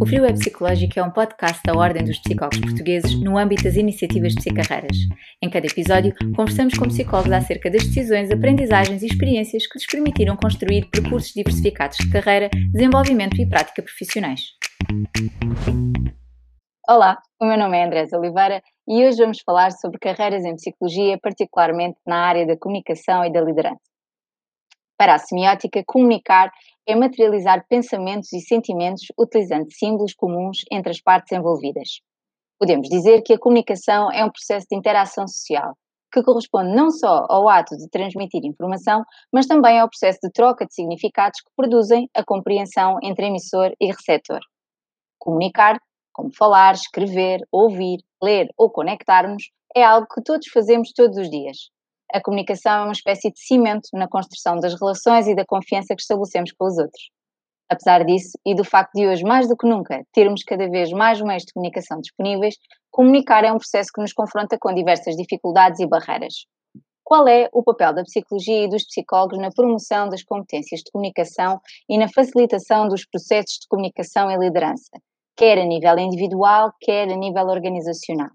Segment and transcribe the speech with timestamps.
[0.00, 3.76] O Frio é Psicológico é um podcast da Ordem dos Psicólogos Portugueses no âmbito das
[3.76, 4.96] iniciativas de psicarreiras.
[5.42, 10.36] Em cada episódio, conversamos com psicólogos acerca das decisões, aprendizagens e experiências que lhes permitiram
[10.36, 14.40] construir percursos diversificados de carreira, desenvolvimento e prática profissionais.
[16.88, 21.18] Olá, o meu nome é Andrés Oliveira e hoje vamos falar sobre carreiras em psicologia,
[21.20, 23.80] particularmente na área da comunicação e da liderança.
[24.98, 26.50] Para a semiótica, comunicar
[26.86, 32.00] é materializar pensamentos e sentimentos utilizando símbolos comuns entre as partes envolvidas.
[32.58, 35.76] Podemos dizer que a comunicação é um processo de interação social,
[36.12, 40.64] que corresponde não só ao ato de transmitir informação, mas também ao processo de troca
[40.64, 44.40] de significados que produzem a compreensão entre emissor e receptor.
[45.18, 45.78] Comunicar,
[46.12, 51.70] como falar, escrever, ouvir, ler ou conectarmos, é algo que todos fazemos todos os dias
[52.12, 56.02] a comunicação é uma espécie de cimento na construção das relações e da confiança que
[56.02, 57.10] estabelecemos com os outros.
[57.68, 61.20] Apesar disso, e do facto de hoje, mais do que nunca, termos cada vez mais
[61.20, 62.54] meios de comunicação disponíveis,
[62.92, 66.46] comunicar é um processo que nos confronta com diversas dificuldades e barreiras.
[67.02, 71.60] Qual é o papel da psicologia e dos psicólogos na promoção das competências de comunicação
[71.88, 74.90] e na facilitação dos processos de comunicação e liderança,
[75.36, 78.30] quer a nível individual, quer a nível organizacional?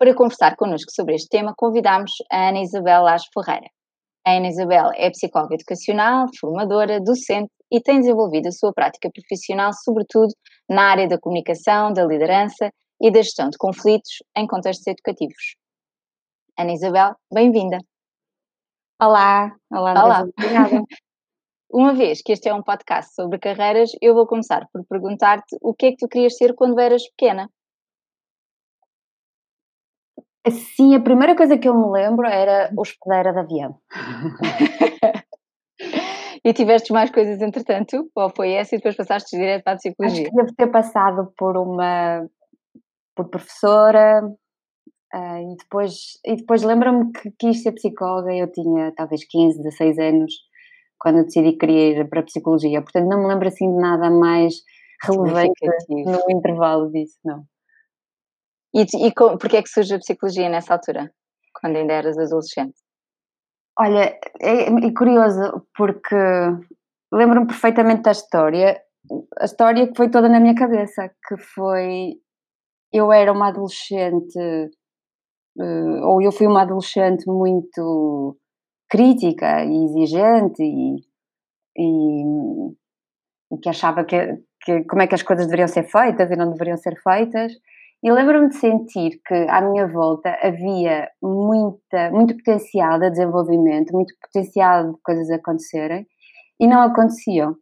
[0.00, 3.68] Para conversar connosco sobre este tema, convidamos a Ana Isabel Lage Ferreira.
[4.26, 9.74] A Ana Isabel é psicóloga educacional, formadora, docente e tem desenvolvido a sua prática profissional,
[9.74, 10.32] sobretudo
[10.66, 15.54] na área da comunicação, da liderança e da gestão de conflitos em contextos educativos.
[16.58, 17.76] Ana Isabel, bem-vinda.
[18.98, 20.22] Olá, olá, olá.
[20.22, 20.82] Obrigada.
[21.70, 25.74] Uma vez que este é um podcast sobre carreiras, eu vou começar por perguntar-te o
[25.74, 27.50] que é que tu querias ser quando eras pequena.
[30.48, 33.78] Sim, a primeira coisa que eu me lembro era hospedeira de avião.
[36.44, 38.10] e tiveste mais coisas entretanto?
[38.14, 40.22] Ou foi essa e depois passaste direto para a psicologia?
[40.22, 42.26] Acho que devo ter passado por uma
[43.14, 44.22] por professora
[45.14, 49.98] uh, e depois, e depois lembro-me que quis ser psicóloga, eu tinha talvez 15, 16
[49.98, 50.32] anos
[50.98, 54.10] quando eu decidi querer ir para a psicologia, portanto não me lembro assim de nada
[54.10, 54.54] mais
[55.02, 55.52] relevante
[55.88, 57.44] no intervalo disso, não.
[58.74, 61.12] E, e porquê é que surge a psicologia nessa altura,
[61.60, 62.78] quando ainda eras adolescente?
[63.78, 66.16] Olha, é, é curioso porque
[67.12, 68.80] lembro-me perfeitamente da história,
[69.38, 72.14] a história que foi toda na minha cabeça, que foi
[72.92, 78.36] eu era uma adolescente, eh, ou eu fui uma adolescente muito
[78.88, 80.96] crítica e exigente e,
[81.76, 82.24] e,
[83.52, 86.50] e que achava que, que, como é que as coisas deveriam ser feitas e não
[86.50, 87.52] deveriam ser feitas
[88.02, 94.14] e lembro-me de sentir que à minha volta havia muita, muito potencial de desenvolvimento, muito
[94.20, 96.06] potencial de coisas acontecerem
[96.58, 97.54] e não aconteciam.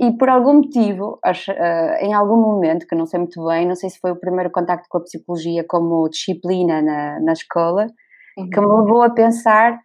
[0.00, 3.90] E por algum motivo, eh, em algum momento, que não sei muito bem, não sei
[3.90, 7.86] se foi o primeiro contacto com a psicologia como disciplina na, na escola,
[8.38, 8.48] uhum.
[8.48, 9.78] que me levou a pensar: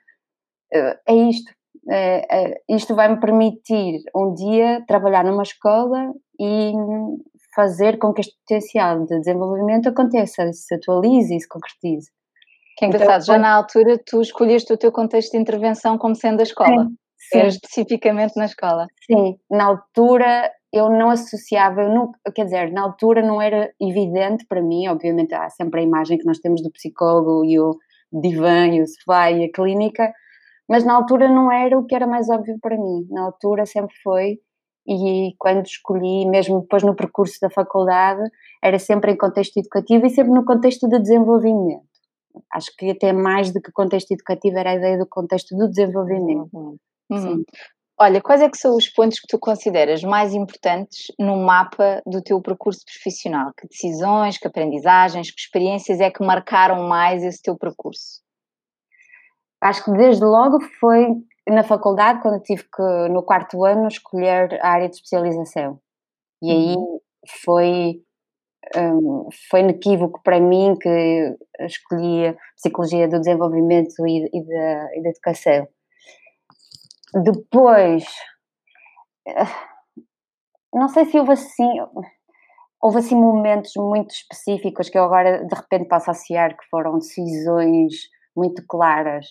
[0.74, 1.52] eh, é isto,
[1.90, 6.74] é, é, isto vai me permitir um dia trabalhar numa escola e
[7.56, 12.12] fazer com que este potencial de desenvolvimento aconteça, se atualize e se concretize.
[12.78, 16.14] Que é engraçado, então, já na altura tu escolheste o teu contexto de intervenção como
[16.14, 17.40] sendo a escola, sim.
[17.40, 18.88] Era especificamente na escola.
[19.06, 24.46] Sim, na altura eu não associava, eu não, quer dizer, na altura não era evidente
[24.46, 27.78] para mim, obviamente há sempre a imagem que nós temos do psicólogo e o
[28.12, 30.12] divã e o sofá e a clínica,
[30.68, 33.96] mas na altura não era o que era mais óbvio para mim, na altura sempre
[34.04, 34.40] foi
[34.88, 38.22] e quando escolhi, mesmo depois no percurso da faculdade,
[38.64, 41.84] era sempre em contexto educativo e sempre no contexto de desenvolvimento.
[42.52, 46.50] Acho que até mais do que contexto educativo era a ideia do contexto do desenvolvimento.
[46.54, 46.78] Uhum.
[47.10, 47.44] Uhum.
[47.98, 52.22] Olha, quais é que são os pontos que tu consideras mais importantes no mapa do
[52.22, 53.54] teu percurso profissional?
[53.58, 58.22] Que decisões, que aprendizagens, que experiências é que marcaram mais esse teu percurso?
[59.62, 61.08] Acho que desde logo foi
[61.48, 65.80] na faculdade, quando tive que, no quarto ano, escolher a área de especialização.
[66.42, 67.00] E aí uhum.
[67.44, 68.02] foi,
[68.76, 75.04] um, foi inequívoco para mim que escolhi a Psicologia do Desenvolvimento e, e, da, e
[75.04, 75.68] da Educação.
[77.24, 78.06] Depois,
[79.28, 79.46] eh,
[80.74, 81.70] não sei se houve assim,
[82.82, 87.94] houve assim momentos muito específicos que eu agora de repente posso associar que foram decisões
[88.36, 89.26] muito claras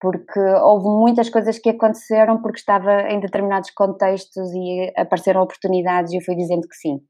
[0.00, 6.16] porque houve muitas coisas que aconteceram porque estava em determinados contextos e apareceram oportunidades e
[6.16, 7.00] eu fui dizendo que sim.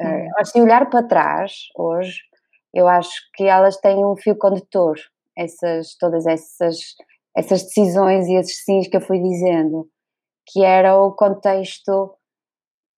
[0.00, 0.28] Uhum.
[0.40, 2.20] Uh, se olhar para trás, hoje,
[2.74, 4.96] eu acho que elas têm um fio condutor,
[5.36, 6.76] essas, todas essas,
[7.36, 9.88] essas decisões e esses sims que eu fui dizendo,
[10.46, 12.16] que era o contexto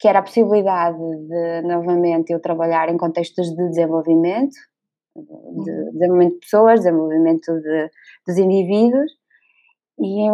[0.03, 4.53] que era a possibilidade de, novamente, eu trabalhar em contextos de desenvolvimento,
[5.15, 7.91] de desenvolvimento de pessoas, desenvolvimento de,
[8.27, 9.13] dos indivíduos,
[9.99, 10.29] e,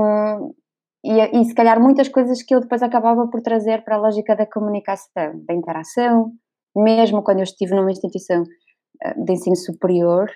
[1.04, 4.36] e, e se calhar muitas coisas que eu depois acabava por trazer para a lógica
[4.36, 6.32] da comunicação, da interação,
[6.76, 8.44] mesmo quando eu estive numa instituição
[9.02, 10.30] eh, de ensino superior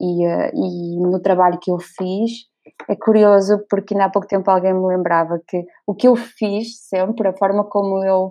[0.00, 2.50] e, eh, e no trabalho que eu fiz,
[2.88, 6.86] é curioso porque ainda há pouco tempo alguém me lembrava que o que eu fiz
[6.88, 8.30] sempre, a forma como eu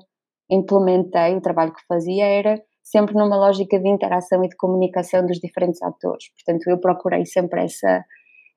[0.50, 5.38] implementei o trabalho que fazia era sempre numa lógica de interação e de comunicação dos
[5.38, 6.26] diferentes atores.
[6.34, 8.04] Portanto, eu procurei sempre essa,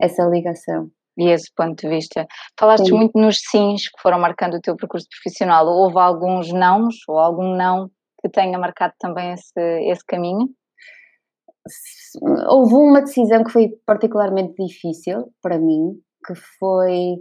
[0.00, 0.90] essa ligação.
[1.19, 2.26] E esse ponto de vista.
[2.58, 2.94] Falaste Sim.
[2.94, 5.67] muito nos sims que foram marcando o teu percurso profissional.
[5.67, 7.90] Houve alguns nãos ou algum não
[8.23, 10.49] que tenha marcado também esse, esse caminho?
[12.49, 17.17] Houve uma decisão que foi particularmente difícil para mim, que foi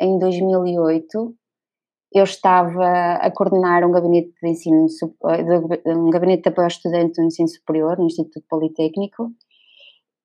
[0.00, 1.34] em 2008.
[2.14, 4.86] Eu estava a coordenar um gabinete de ensino,
[5.86, 9.32] um gabinete de apoio ao estudante no ensino superior, no Instituto Politécnico,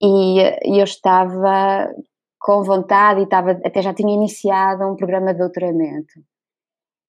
[0.02, 1.92] e eu estava
[2.40, 6.14] com vontade e estava, até já tinha iniciado um programa de doutoramento.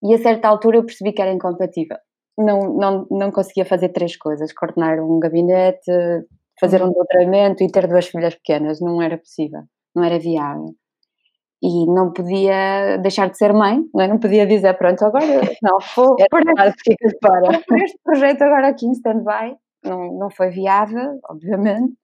[0.03, 1.99] E a certa altura eu percebi que era incompatível.
[2.39, 5.93] Não, não, não conseguia fazer três coisas: coordenar um gabinete,
[6.59, 6.93] fazer um uhum.
[6.93, 8.81] doutoramento e ter duas filhas pequenas.
[8.81, 9.63] Não era possível,
[9.95, 10.75] não era viável.
[11.63, 14.09] E não podia deixar de ser mãe, não, é?
[14.09, 15.27] não podia dizer, pronto, agora
[15.63, 16.97] não, vou por, este,
[17.69, 19.57] por este projeto agora aqui em stand-by.
[19.85, 21.95] Não, não foi viável, obviamente.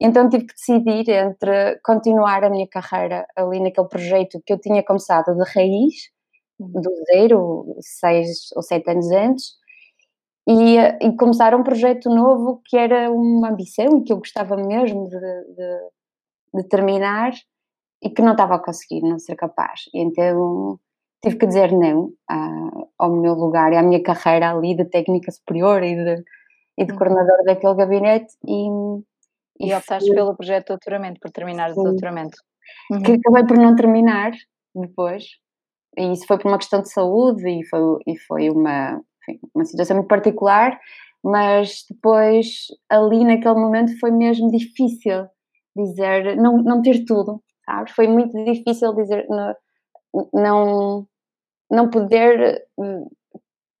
[0.00, 4.82] Então tive que decidir entre continuar a minha carreira ali naquele projeto que eu tinha
[4.82, 5.94] começado de raiz,
[6.58, 6.80] uhum.
[6.80, 9.52] do zero, seis ou sete anos antes,
[10.46, 15.08] e, e começar um projeto novo que era uma ambição e que eu gostava mesmo
[15.08, 17.32] de, de, de terminar
[18.04, 19.82] e que não estava a conseguir, não ser capaz.
[19.94, 20.78] E então
[21.22, 25.32] tive que dizer não a, ao meu lugar e à minha carreira ali de técnica
[25.32, 26.24] superior e de,
[26.78, 26.98] e de uhum.
[26.98, 28.68] coordenador daquele gabinete e
[29.58, 32.36] e optaste pelo projeto de doutoramento, por terminar o doutoramento.
[32.90, 33.02] Uhum.
[33.02, 34.32] Que acabei por não terminar
[34.74, 35.24] depois.
[35.96, 39.64] E isso foi por uma questão de saúde e foi, e foi uma, enfim, uma
[39.64, 40.78] situação muito particular,
[41.22, 45.26] mas depois, ali naquele momento, foi mesmo difícil
[45.76, 47.92] dizer, não, não ter tudo, sabes?
[47.92, 49.26] Foi muito difícil dizer,
[50.32, 51.06] não,
[51.70, 53.08] não, poder hum,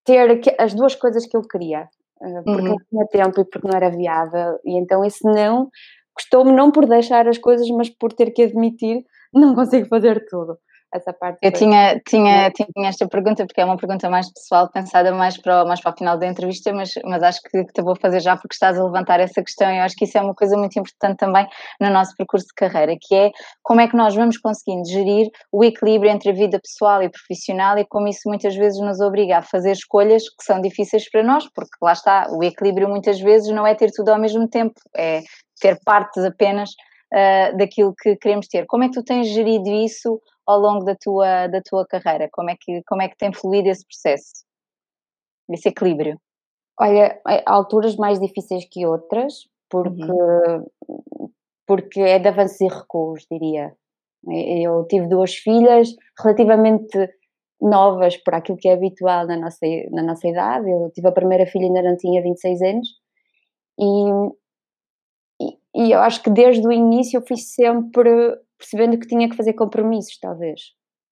[0.04, 1.88] ter as duas coisas que eu queria.
[2.22, 2.68] Eh, porque uhum.
[2.68, 4.58] não tinha tempo e porque não era viável.
[4.64, 5.70] E então esse não
[6.14, 10.58] custou-me não por deixar as coisas, mas por ter que admitir não consigo fazer tudo
[10.96, 11.38] essa parte.
[11.42, 15.64] Eu tinha, tinha, tinha esta pergunta, porque é uma pergunta mais pessoal, pensada mais para,
[15.64, 18.36] o, mais para o final da entrevista, mas, mas acho que te vou fazer já
[18.36, 20.78] porque estás a levantar essa questão e eu acho que isso é uma coisa muito
[20.78, 21.46] importante também
[21.80, 23.30] no nosso percurso de carreira, que é
[23.62, 27.76] como é que nós vamos conseguindo gerir o equilíbrio entre a vida pessoal e profissional
[27.78, 31.48] e como isso muitas vezes nos obriga a fazer escolhas que são difíceis para nós,
[31.54, 35.22] porque lá está, o equilíbrio muitas vezes não é ter tudo ao mesmo tempo, é
[35.60, 36.70] ter partes apenas
[37.12, 38.66] uh, daquilo que queremos ter.
[38.66, 42.28] Como é que tu tens gerido isso ao longo da tua, da tua carreira?
[42.32, 44.44] Como é, que, como é que tem fluído esse processo,
[45.50, 46.18] esse equilíbrio?
[46.78, 51.30] Olha, há alturas mais difíceis que outras, porque, uhum.
[51.66, 53.74] porque é de avanços e recuos, diria.
[54.26, 55.88] Eu tive duas filhas
[56.18, 56.98] relativamente
[57.60, 60.70] novas para aquilo que é habitual na nossa, na nossa idade.
[60.70, 62.88] Eu tive a primeira filha ainda não tinha 26 anos
[63.78, 64.10] e,
[65.40, 68.10] e, e eu acho que desde o início eu fui sempre
[68.58, 70.60] percebendo que tinha que fazer compromissos, talvez.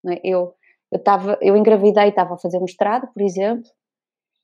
[0.09, 0.21] É?
[0.25, 0.55] Eu
[0.93, 3.65] eu estava, eu engravidei, estava a fazer mestrado, por exemplo,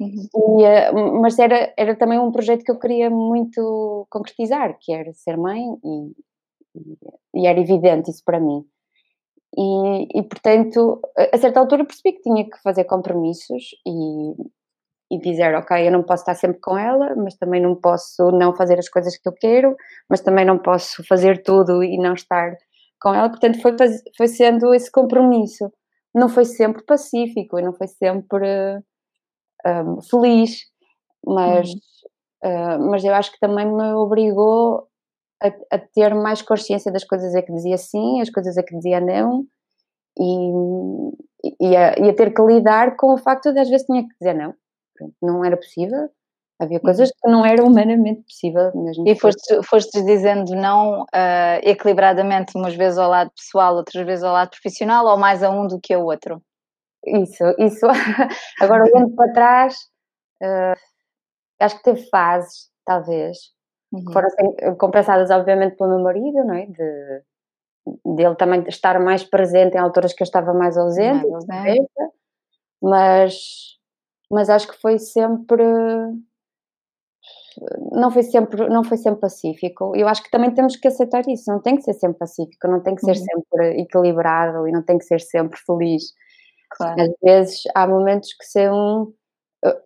[0.00, 0.60] uhum.
[0.60, 5.12] e, eh, mas era, era também um projeto que eu queria muito concretizar, que era
[5.12, 6.12] ser mãe, e,
[6.74, 8.64] e, e era evidente isso para mim.
[9.56, 11.02] E, e, portanto,
[11.32, 16.02] a certa altura percebi que tinha que fazer compromissos e, e dizer, ok, eu não
[16.02, 19.34] posso estar sempre com ela, mas também não posso não fazer as coisas que eu
[19.34, 19.76] quero,
[20.08, 22.56] mas também não posso fazer tudo e não estar
[23.00, 23.74] com ela, portanto foi,
[24.16, 25.72] foi sendo esse compromisso.
[26.14, 28.82] Não foi sempre pacífico e não foi sempre
[29.66, 30.60] um, feliz,
[31.24, 32.76] mas, uhum.
[32.76, 34.88] uh, mas eu acho que também me obrigou
[35.42, 38.74] a, a, ter mais consciência das coisas a que dizia sim, as coisas a que
[38.76, 39.44] dizia não,
[40.18, 40.52] e,
[41.60, 44.14] e, a, e a ter que lidar com o facto de às vezes tinha que
[44.20, 44.54] dizer não,
[45.22, 46.08] não era possível,
[46.60, 49.08] Havia coisas que não era humanamente possível mesmo.
[49.08, 54.32] E foste, foste dizendo não uh, equilibradamente, umas vezes ao lado pessoal, outras vezes ao
[54.32, 56.42] lado profissional, ou mais a um do que ao outro?
[57.06, 57.86] Isso, isso.
[58.60, 59.76] Agora olhando para trás,
[60.42, 60.74] uh,
[61.60, 63.38] acho que teve fases, talvez,
[63.92, 64.04] uhum.
[64.04, 66.66] que foram assim, compensadas obviamente pelo meu marido, não é?
[66.66, 67.22] De,
[68.16, 71.88] dele também estar mais presente em alturas que eu estava mais ausente, mais ausente.
[72.82, 73.78] mas
[74.30, 75.64] mas acho que foi sempre
[77.92, 79.92] não foi sempre não foi sempre pacífico.
[79.96, 81.50] Eu acho que também temos que aceitar isso.
[81.50, 83.24] Não tem que ser sempre pacífico, não tem que ser uhum.
[83.24, 86.12] sempre equilibrado e não tem que ser sempre feliz.
[86.70, 87.00] Claro.
[87.02, 89.12] Às vezes há momentos que são
[89.64, 89.80] eh,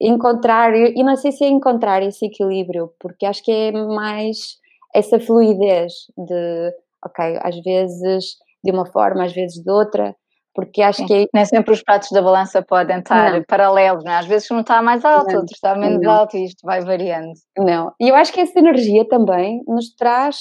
[0.00, 4.58] encontrar e não sei se é encontrar esse equilíbrio, porque acho que é mais
[4.94, 6.72] essa fluidez de
[7.04, 10.14] ok, às vezes de uma forma, às vezes de outra
[10.54, 11.06] porque acho Sim.
[11.06, 11.22] que...
[11.22, 13.44] É Nem sempre os pratos da balança podem estar não.
[13.44, 14.16] paralelos, não é?
[14.18, 15.40] Às vezes um está mais alto, não.
[15.40, 16.10] outro está menos não.
[16.10, 17.32] alto e isto vai variando.
[17.56, 20.38] Não, e eu acho que essa energia também nos traz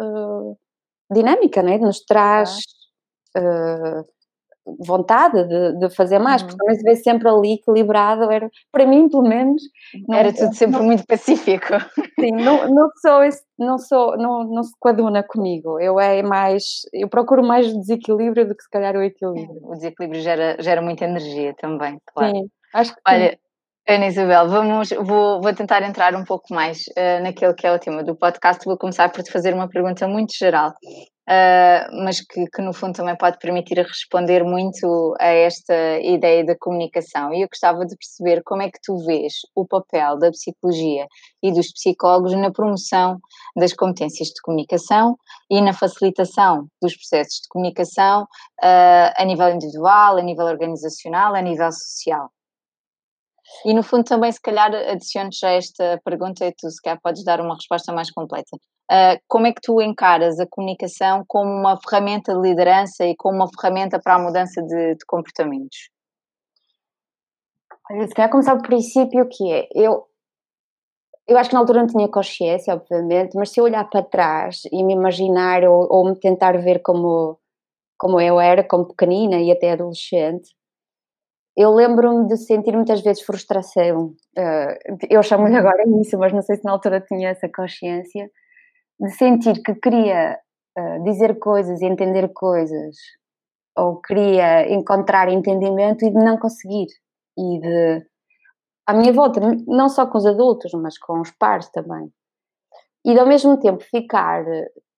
[0.00, 0.56] uh,
[1.12, 1.78] dinâmica, não é?
[1.78, 2.58] Nos traz...
[3.36, 4.04] Uh,
[4.80, 6.48] vontade de, de fazer mais, uhum.
[6.48, 9.62] porque também se vê sempre ali equilibrado, era, para mim pelo menos...
[10.06, 11.74] Não, era tudo sempre não, muito pacífico.
[12.18, 16.82] Sim, não, não sou, esse, não sou, não, não se coaduna comigo, eu é mais,
[16.92, 19.60] eu procuro mais desequilíbrio do que se calhar o equilíbrio.
[19.62, 22.36] O desequilíbrio gera, gera muita energia também, claro.
[22.36, 23.36] Sim, acho que Olha, sim.
[23.88, 27.78] Ana Isabel, vamos, vou, vou tentar entrar um pouco mais uh, naquele que é o
[27.78, 28.62] tema do podcast.
[28.66, 30.74] Vou começar por te fazer uma pergunta muito geral
[31.28, 36.56] uh, mas que, que, no fundo também pode permitir responder muito a esta ideia da
[36.56, 37.32] comunicação.
[37.34, 41.06] E eu gostava de perceber como é que tu vês o papel da psicologia
[41.42, 43.18] e dos psicólogos na promoção
[43.56, 45.16] das competências de comunicação
[45.50, 51.42] e na facilitação dos processos de comunicação uh, a nível individual, a nível organizacional, a
[51.42, 52.30] nível social.
[53.64, 57.24] E no fundo também se calhar adiciones a esta pergunta e tu se calhar podes
[57.24, 58.56] dar uma resposta mais completa.
[58.90, 63.36] Uh, como é que tu encaras a comunicação como uma ferramenta de liderança e como
[63.36, 65.90] uma ferramenta para a mudança de, de comportamentos?
[67.90, 70.06] Olha, se calhar começar do princípio que é, eu,
[71.26, 74.62] eu acho que na altura não tinha consciência, obviamente, mas se eu olhar para trás
[74.72, 77.38] e me imaginar ou, ou me tentar ver como,
[77.98, 80.54] como eu era, como pequenina e até adolescente,
[81.58, 84.14] eu lembro-me de sentir muitas vezes frustração.
[84.38, 88.30] Uh, eu chamo-lhe agora isso, mas não sei se na altura tinha essa consciência
[89.00, 90.38] de sentir que queria
[90.78, 92.96] uh, dizer coisas e entender coisas,
[93.76, 96.86] ou queria encontrar entendimento e de não conseguir.
[97.36, 98.06] E de,
[98.86, 102.08] à minha volta, não só com os adultos, mas com os pares também.
[103.04, 104.44] E de, ao mesmo tempo ficar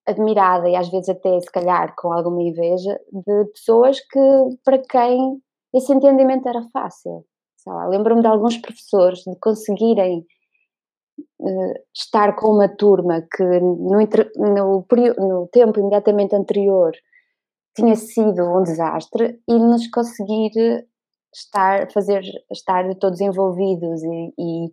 [0.06, 5.40] admirada e às vezes até se calhar com alguma inveja de pessoas que para quem
[5.74, 7.24] esse entendimento era fácil.
[7.88, 10.24] Lembro-me de alguns professores de conseguirem
[11.38, 13.98] uh, estar com uma turma que no,
[14.36, 14.86] no,
[15.18, 16.92] no, tempo imediatamente anterior
[17.76, 20.50] tinha sido um desastre e nos conseguir
[21.32, 24.66] estar, fazer, estar todos envolvidos e, e,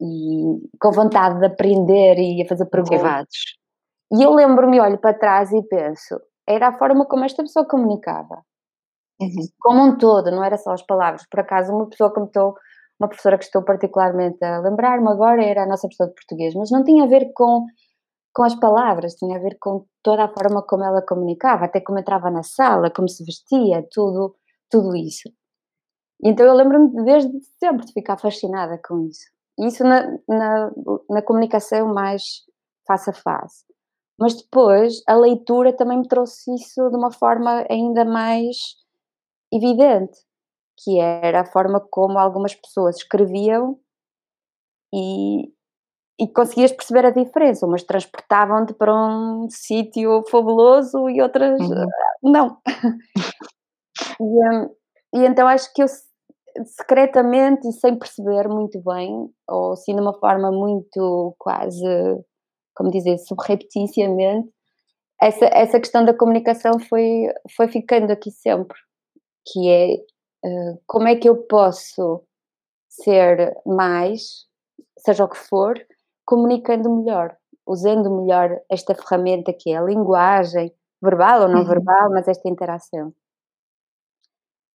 [0.00, 3.00] e com vontade de aprender e a fazer perguntas.
[3.00, 3.58] Motivados.
[4.12, 8.42] E eu lembro-me, olho para trás e penso, era a forma como esta pessoa comunicava.
[9.20, 9.48] Uhum.
[9.60, 11.26] Como um todo, não era só as palavras.
[11.28, 12.54] Por acaso, uma pessoa que me estou
[12.98, 16.70] uma professora que estou particularmente a lembrar-me agora era a nossa professora de português, mas
[16.70, 17.64] não tinha a ver com,
[18.34, 21.98] com as palavras, tinha a ver com toda a forma como ela comunicava, até como
[21.98, 24.34] entrava na sala, como se vestia, tudo,
[24.68, 25.30] tudo isso.
[26.22, 29.30] Então eu lembro-me desde sempre de ficar fascinada com isso.
[29.60, 30.70] Isso na, na,
[31.08, 32.22] na comunicação mais
[32.86, 33.64] face a face.
[34.18, 38.56] Mas depois a leitura também me trouxe isso de uma forma ainda mais
[39.52, 40.18] evidente
[40.82, 43.78] que era a forma como algumas pessoas escreviam
[44.94, 45.52] e,
[46.20, 47.66] e conseguias perceber a diferença.
[47.66, 51.86] Umas transportavam-te para um sítio fabuloso e outras uhum.
[52.22, 52.58] não.
[54.20, 54.70] e, hum,
[55.14, 55.88] e então acho que eu
[56.64, 61.84] secretamente e sem perceber muito bem, ou assim de uma forma muito quase,
[62.74, 64.48] como dizer, subrepticiamente,
[65.20, 67.26] essa, essa questão da comunicação foi,
[67.56, 68.76] foi ficando aqui sempre,
[69.52, 69.94] que é
[70.44, 72.22] eh, como é que eu posso
[72.88, 74.46] ser mais,
[74.98, 75.74] seja o que for,
[76.24, 77.36] comunicando melhor,
[77.66, 81.66] usando melhor esta ferramenta que é a linguagem, verbal ou não uhum.
[81.66, 83.12] verbal, mas esta interação.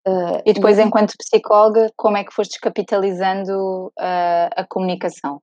[0.06, 5.40] Uh, e depois, enquanto psicóloga, como é que foste capitalizando uh, a comunicação?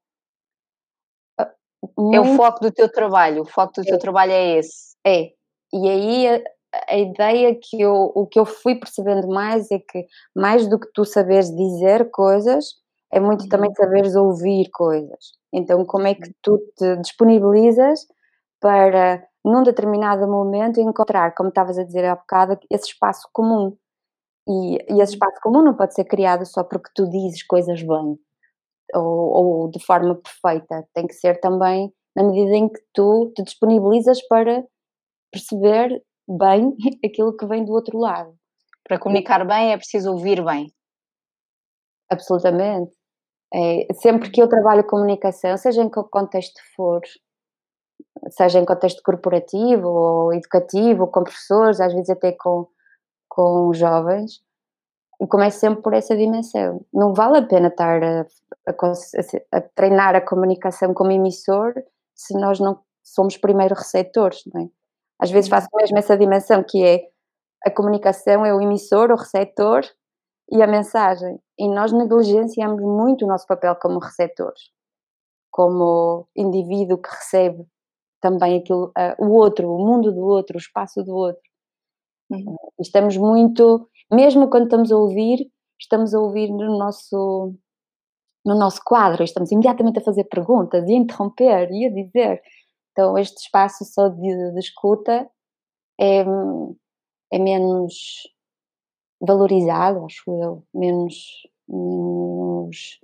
[1.97, 2.15] Muito...
[2.15, 3.85] É o foco do teu trabalho, o foco do é.
[3.85, 4.95] teu trabalho é esse.
[5.05, 5.31] É.
[5.73, 6.43] E aí
[6.87, 10.87] a ideia que eu, o que eu fui percebendo mais é que mais do que
[10.93, 12.75] tu saberes dizer coisas,
[13.11, 13.49] é muito uhum.
[13.49, 15.33] também saberes ouvir coisas.
[15.51, 18.07] Então, como é que tu te disponibilizas
[18.59, 23.75] para, num determinado momento, encontrar, como estavas a dizer há bocado, esse espaço comum.
[24.47, 28.19] E, e esse espaço comum não pode ser criado só porque tu dizes coisas bem
[28.93, 30.87] ou, ou de forma perfeita.
[30.93, 34.63] Tem que ser também na medida em que tu te disponibilizas para
[35.31, 36.75] perceber bem
[37.05, 38.33] aquilo que vem do outro lado.
[38.83, 40.73] Para comunicar bem é preciso ouvir bem.
[42.09, 42.91] Absolutamente.
[43.53, 47.01] É, sempre que eu trabalho comunicação, seja em que contexto for,
[48.29, 52.67] seja em contexto corporativo ou educativo, com professores, às vezes até com,
[53.29, 54.41] com jovens,
[55.27, 56.85] começo sempre por essa dimensão.
[56.93, 58.25] Não vale a pena estar a,
[58.67, 61.73] a, a treinar a comunicação como emissor
[62.15, 64.69] se nós não somos primeiro receptores, não é?
[65.21, 67.01] Às vezes faço mesmo essa dimensão que é
[67.63, 69.83] a comunicação é o emissor, o receptor
[70.51, 71.39] e a mensagem.
[71.59, 74.61] E nós negligenciamos muito o nosso papel como receptores,
[75.51, 77.65] como indivíduo que recebe
[78.19, 81.41] também aquilo, uh, o outro, o mundo do outro, o espaço do outro.
[82.31, 82.55] Uhum.
[82.79, 85.47] Estamos muito, mesmo quando estamos a ouvir,
[85.79, 87.55] estamos a ouvir no nosso
[88.43, 92.41] no nosso quadro, estamos imediatamente a fazer perguntas e a interromper e a dizer.
[92.91, 95.29] Então, este espaço só de, de escuta
[95.99, 96.25] é,
[97.31, 98.27] é menos
[99.21, 102.99] valorizado, acho eu, menos, menos,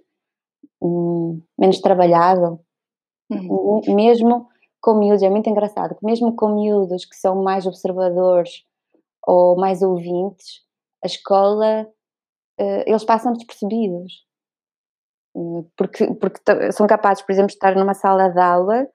[0.81, 2.59] hum, menos trabalhado.
[3.29, 3.81] Uhum.
[3.93, 4.47] Mesmo
[4.81, 8.65] com miúdos, é muito engraçado, que mesmo com miúdos que são mais observadores
[9.25, 10.63] ou mais ouvintes,
[11.03, 11.87] a escola,
[12.59, 14.25] uh, eles passam despercebidos.
[15.75, 18.87] Porque, porque são capazes, por exemplo, de estar numa sala de aula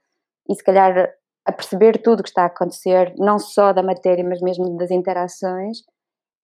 [0.49, 1.13] e se calhar
[1.45, 4.91] a perceber tudo o que está a acontecer, não só da matéria, mas mesmo das
[4.91, 5.79] interações,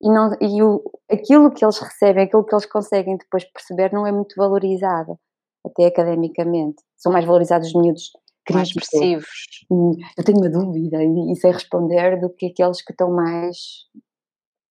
[0.00, 4.06] e, não, e o, aquilo que eles recebem, aquilo que eles conseguem depois perceber, não
[4.06, 5.18] é muito valorizado,
[5.64, 6.82] até academicamente.
[6.96, 8.10] São mais valorizados os miúdos
[8.50, 9.28] mais expressivos.
[9.70, 13.58] Hum, eu tenho uma dúvida e, e sei responder do que aqueles que estão mais,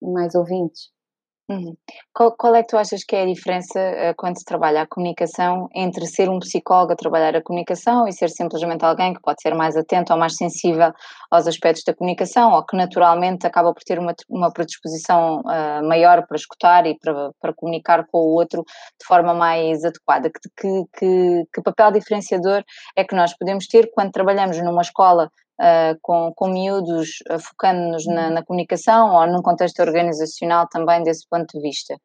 [0.02, 0.90] mais ouvintes.
[1.50, 1.78] Uhum.
[2.14, 4.88] Qual, qual, é que tu achas que é a diferença uh, quando se trabalha a
[4.88, 9.42] comunicação entre ser um psicólogo a trabalhar a comunicação e ser simplesmente alguém que pode
[9.42, 10.92] ser mais atento ou mais sensível
[11.32, 16.28] aos aspectos da comunicação ou que naturalmente acaba por ter uma, uma predisposição uh, maior
[16.28, 18.66] para escutar e para, para comunicar com o outro
[19.00, 20.30] de forma mais adequada?
[20.30, 22.62] Que, que, que, que papel diferenciador
[22.94, 28.06] é que nós podemos ter quando trabalhamos numa escola uh, com, com miúdos, uh, focando-nos
[28.08, 31.96] na, na, comunicação ou num contexto organizacional também desse ponto de vista?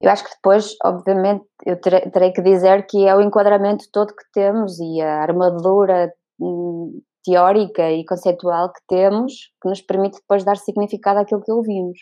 [0.00, 4.14] Eu acho que depois, obviamente, eu terei, terei que dizer que é o enquadramento todo
[4.14, 10.44] que temos e a armadura hum, teórica e conceitual que temos que nos permite depois
[10.44, 11.98] dar significado àquilo que ouvimos.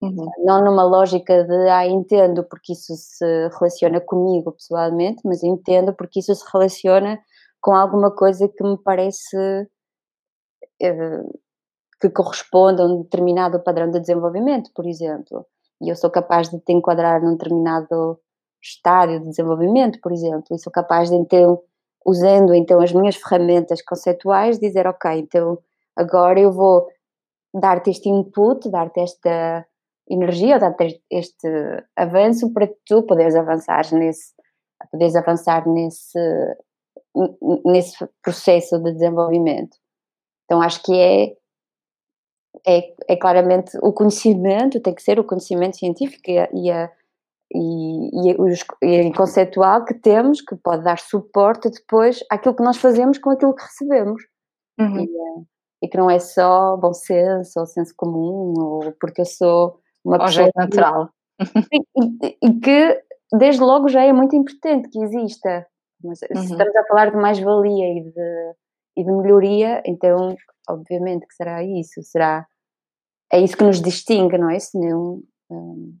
[0.00, 0.26] Uhum.
[0.44, 6.18] Não numa lógica de, ah, entendo porque isso se relaciona comigo pessoalmente, mas entendo porque
[6.18, 7.20] isso se relaciona
[7.62, 9.68] com alguma coisa que me parece
[10.82, 11.22] eh,
[12.00, 15.46] que corresponda a um determinado padrão de desenvolvimento, por exemplo.
[15.80, 18.18] E eu sou capaz de te enquadrar num determinado
[18.60, 21.62] estádio de desenvolvimento, por exemplo, e sou capaz de então,
[22.04, 25.58] usando então as minhas ferramentas conceituais, dizer, ok, então
[25.96, 26.88] agora eu vou
[27.54, 29.64] dar-te este input, dar-te esta
[30.08, 31.48] energia, dar-te este
[31.96, 34.32] avanço para tu poderes avançar nesse,
[34.90, 36.18] poderes avançar nesse
[37.64, 39.76] nesse processo de desenvolvimento.
[40.44, 41.36] Então acho que é,
[42.66, 46.90] é, é claramente o conhecimento, tem que ser o conhecimento científico e, a, e, a,
[47.54, 52.76] e, e, os, e conceitual que temos, que pode dar suporte depois àquilo que nós
[52.78, 54.22] fazemos com aquilo que recebemos.
[54.80, 55.00] Uhum.
[55.00, 55.42] E, eh,
[55.82, 60.16] e, que não é só bom senso ou senso comum, ou porque eu sou uma
[60.16, 60.50] ou pessoa.
[60.56, 61.10] natural.
[61.72, 65.66] E, e, que desde logo já é muito importante que exista
[66.04, 66.42] mas uhum.
[66.42, 68.54] se estamos a falar de mais-valia e de,
[68.96, 70.34] e de melhoria, então
[70.68, 72.46] obviamente que será isso, será
[73.32, 74.58] é isso que nos distingue, não é?
[74.58, 75.96] Senão, um,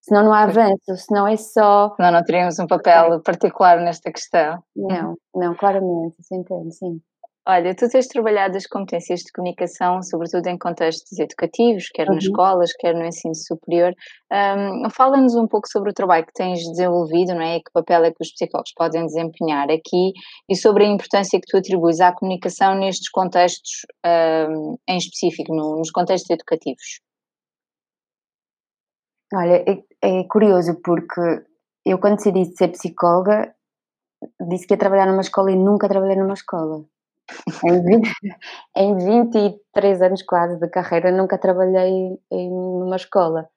[0.00, 1.94] senão não há avanço, senão é só.
[1.96, 4.62] Senão não teríamos um papel particular nesta questão.
[4.74, 7.00] Não, não, claramente, isso entendo, sim.
[7.48, 12.16] Olha, tu tens trabalhado as competências de comunicação, sobretudo em contextos educativos, quer uhum.
[12.16, 13.94] nas escolas, quer no ensino superior.
[14.32, 17.60] Um, Fala-nos um pouco sobre o trabalho que tens desenvolvido, não é?
[17.60, 20.12] Que papel é que os psicólogos podem desempenhar aqui
[20.48, 25.76] e sobre a importância que tu atribuis à comunicação nestes contextos um, em específico, no,
[25.78, 27.00] nos contextos educativos.
[29.32, 31.44] Olha, é, é curioso porque
[31.84, 33.54] eu quando decidi ser psicóloga
[34.48, 36.84] disse que ia trabalhar numa escola e nunca trabalhei numa escola.
[37.64, 38.12] Em, 20,
[38.76, 43.48] em 23 anos quase de carreira nunca trabalhei em uma escola.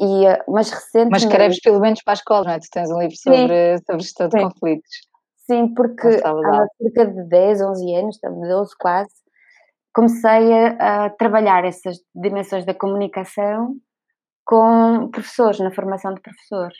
[0.00, 1.10] E, eh, mas recentemente...
[1.10, 2.58] Mas escreves pelo menos para a escola, não é?
[2.58, 4.90] Tu tens um livro sobre, sobre gestão de conflitos.
[5.46, 9.12] Sim, porque há cerca de 10, 11 anos, 12 quase,
[9.94, 13.76] comecei a, a, trabalhar essas dimensões da comunicação
[14.44, 16.76] com professores, na formação de professores.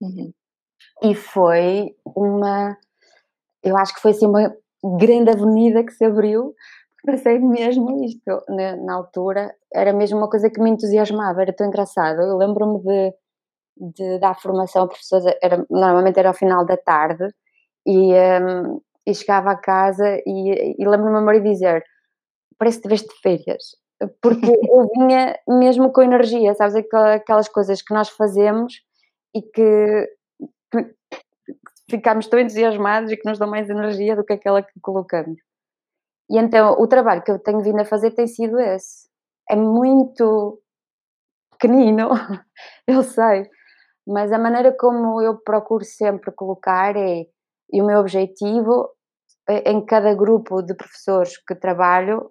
[0.00, 0.32] Uhum.
[1.02, 2.76] E foi uma.
[3.62, 6.54] Eu acho que foi assim uma grande avenida que se abriu,
[7.04, 11.66] pensei mesmo isto, na, na, altura, era mesmo uma coisa que me entusiasmava, era tão
[11.66, 12.20] engraçado.
[12.20, 13.14] Eu lembro-me de
[13.76, 17.28] de dar formação a professores, era, normalmente era ao final da tarde,
[17.86, 21.84] e, um, e chegava a casa e, e lembro-me a Maria dizer:
[22.58, 23.76] Parece que tiveste férias,
[24.20, 26.74] porque eu vinha mesmo com energia, sabes?
[27.14, 28.74] Aquelas coisas que nós fazemos
[29.34, 30.08] e que
[31.88, 35.38] ficamos tão entusiasmados e que nos dão mais energia do que aquela que colocamos.
[36.30, 39.08] E então o trabalho que eu tenho vindo a fazer tem sido esse.
[39.48, 40.60] É muito
[41.52, 42.10] pequenino,
[42.86, 43.48] eu sei,
[44.06, 47.26] mas a maneira como eu procuro sempre colocar é,
[47.72, 48.90] e o meu objetivo
[49.48, 52.30] é, em cada grupo de professores que trabalho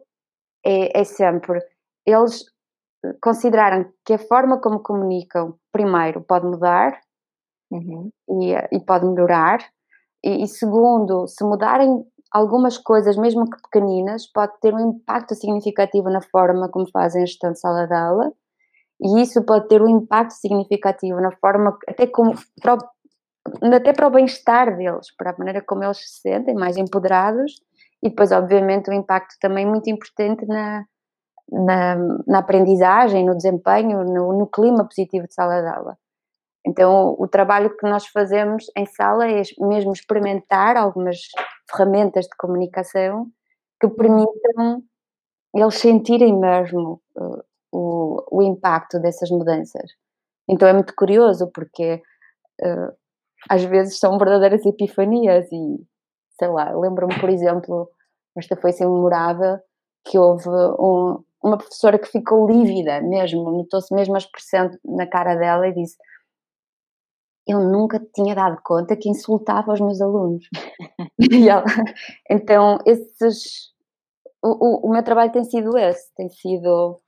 [0.65, 1.59] é, é sempre
[2.05, 2.43] eles
[3.21, 6.99] considerarem que a forma como comunicam, primeiro, pode mudar
[7.71, 8.09] uhum.
[8.41, 9.59] e, e, pode melhorar,
[10.23, 16.09] e, e, segundo, se mudarem algumas coisas, mesmo que pequeninas, pode ter um impacto significativo
[16.09, 18.31] na forma como fazem a gestão de sala de aula,
[19.01, 22.77] e isso pode ter um impacto significativo na forma, até como para o,
[23.73, 27.53] até para o bem-estar deles, para a maneira como eles se sentem, mais empoderados,
[28.03, 30.85] e depois, obviamente, um impacto também muito importante na,
[31.51, 31.95] na,
[32.27, 35.97] na aprendizagem, no desempenho, no, no, clima positivo de sala de aula.
[36.67, 41.17] Então, o trabalho que nós fazemos em sala é mesmo experimentar algumas
[41.69, 43.27] ferramentas de comunicação
[43.79, 44.83] que permitam
[45.53, 49.91] eles sentirem mesmo uh, o, o impacto dessas mudanças.
[50.49, 52.01] Então é muito curioso porque
[52.61, 52.93] uh,
[53.49, 55.77] às vezes são verdadeiras epifanias e
[56.37, 57.89] sei lá, lembro-me por exemplo,
[58.37, 59.57] esta foi assim memorável,
[60.05, 65.35] que houve um, uma professora que ficou lívida mesmo, notou-se mesmo a expressão na cara
[65.35, 65.95] dela e disse
[67.47, 70.47] eu nunca tinha dado conta que insultava os meus alunos.
[71.49, 71.63] ela,
[72.29, 73.73] então, esses.
[74.43, 76.99] O, o, o, meu trabalho tem sido esse, tem sido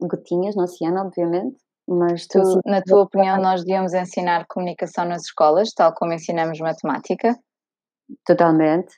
[0.00, 1.56] gotinhas no oceano, obviamente.
[1.86, 7.36] Mas tu, na tua opinião, nós devíamos ensinar comunicação nas escolas, tal como ensinamos matemática?
[8.24, 8.94] Totalmente.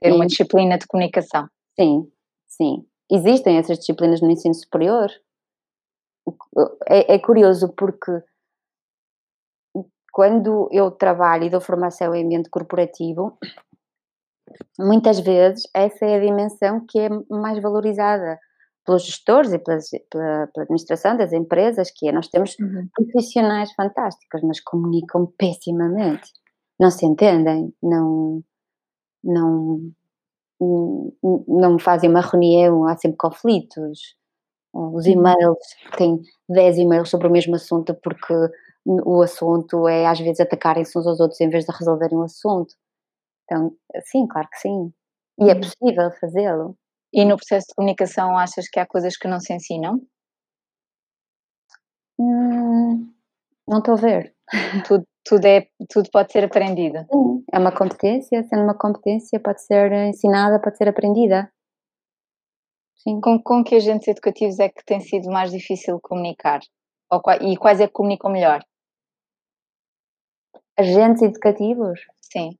[0.00, 1.48] Ter uma disciplina de comunicação.
[1.78, 2.10] Sim,
[2.46, 2.86] sim.
[3.10, 5.10] Existem essas disciplinas no ensino superior.
[6.88, 8.22] É, é curioso porque
[10.18, 13.38] quando eu trabalho e dou formação em ambiente corporativo,
[14.76, 18.36] muitas vezes essa é a dimensão que é mais valorizada
[18.84, 22.88] pelos gestores e pelas, pela, pela, administração das empresas, que é, nós temos uhum.
[22.92, 26.32] profissionais fantásticos, mas comunicam pessimamente,
[26.80, 28.42] não se entendem, não,
[29.22, 29.92] não,
[31.46, 34.16] não fazem uma reunião, há sempre conflitos,
[34.72, 35.58] os e-mails,
[35.96, 38.34] têm 10 e-mails sobre o mesmo assunto porque
[38.88, 42.74] o assunto é às vezes atacarem-se uns aos outros em vez de resolverem o assunto.
[43.44, 43.72] Então,
[44.04, 44.92] sim, claro que sim.
[45.40, 45.60] E é uhum.
[45.60, 46.76] possível fazê-lo.
[47.12, 50.00] E no processo de comunicação achas que há coisas que não se ensinam?
[52.18, 53.12] Hum,
[53.66, 54.34] não estou a ver.
[54.86, 56.98] Tudo, tudo, é, tudo pode ser aprendido.
[57.10, 61.50] Sim, é uma competência, sendo uma competência pode ser ensinada, pode ser aprendida.
[62.96, 63.20] Sim.
[63.20, 66.60] Com, com que agentes educativos é que tem sido mais difícil comunicar?
[67.10, 68.62] Ou, e quais é que comunicam melhor?
[70.78, 72.00] Agentes educativos?
[72.32, 72.50] Sim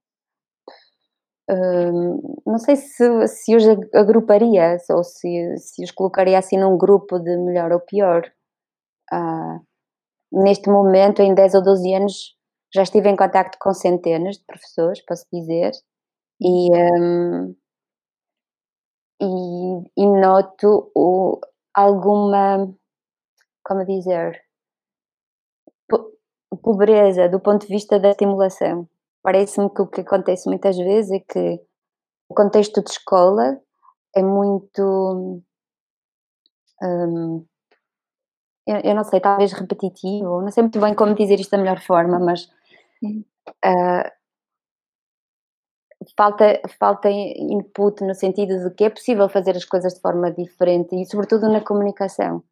[2.46, 7.36] não sei se, se os agruparia ou se, se os colocaria assim num grupo de
[7.36, 8.30] melhor ou pior.
[9.12, 9.60] Uh,
[10.32, 12.36] neste momento, em 10 ou 12 anos,
[12.74, 15.72] já estive em contato com centenas de professores, posso dizer,
[16.40, 17.54] e, um,
[19.20, 19.26] e,
[19.96, 21.40] e, noto o,
[21.74, 22.68] alguma,
[23.64, 24.40] como dizer,
[26.56, 28.88] pobreza do ponto de vista da estimulação
[29.22, 31.60] parece-me que o que acontece muitas vezes é que
[32.30, 33.60] o contexto de escola
[34.14, 35.42] é muito.
[36.82, 37.44] Hum,
[38.66, 41.80] eu, eu, não sei, talvez repetitivo, não sei muito bem como dizer isto da melhor
[41.80, 42.44] forma, mas
[43.02, 44.10] uh,
[46.16, 50.94] falta, falta input no sentido de que é possível fazer as coisas de forma diferente
[50.94, 52.42] e, sobretudo, na comunicação.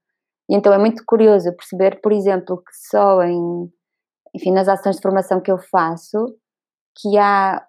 [0.48, 3.70] E então é muito curioso perceber, por exemplo, que só em,
[4.36, 6.36] enfim, nas ações de formação que eu faço,
[6.94, 7.66] que há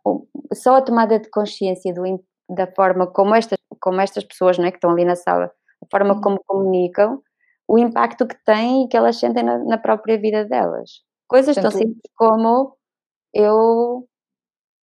[0.54, 2.04] só a tomada de consciência do,
[2.50, 5.46] da forma como estas, como estas pessoas não é, que estão ali na sala,
[5.82, 6.22] a forma uhum.
[6.22, 7.22] como comunicam,
[7.70, 11.02] o impacto que têm e que elas sentem na, na própria vida delas.
[11.28, 12.76] Coisas tão simples como
[13.34, 14.06] eu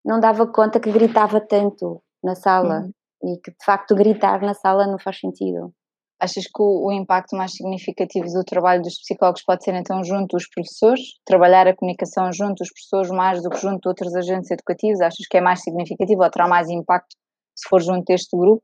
[0.06, 2.82] não dava conta que gritava tanto na sala
[3.22, 3.36] uhum.
[3.36, 5.74] e que de facto gritar na sala não faz sentido.
[6.24, 10.38] Achas que o, o, impacto mais significativo do trabalho dos psicólogos pode ser então junto
[10.38, 11.02] dos professores?
[11.26, 15.02] Trabalhar a comunicação junto dos professores mais do que junto de outros agentes educativos?
[15.02, 17.14] Achas que é mais significativo ou terá mais impacto
[17.54, 18.64] se for junto deste grupo?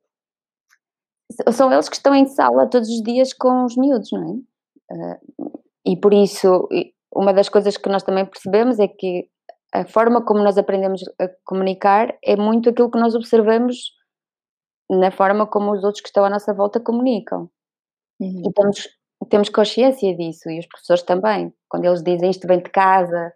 [1.51, 4.95] São eles que estão em sala todos os dias com os miúdos, não é?
[4.95, 6.65] Uh, e por isso,
[7.13, 9.27] uma das coisas que nós também percebemos é que
[9.73, 13.98] a forma como nós aprendemos a comunicar é muito aquilo que nós observamos
[14.89, 17.49] na forma como os outros que estão à nossa volta comunicam.
[18.19, 18.43] Uhum.
[18.45, 18.87] E temos,
[19.29, 21.53] temos consciência disso, e os professores também.
[21.69, 23.33] Quando eles dizem isto vem de casa,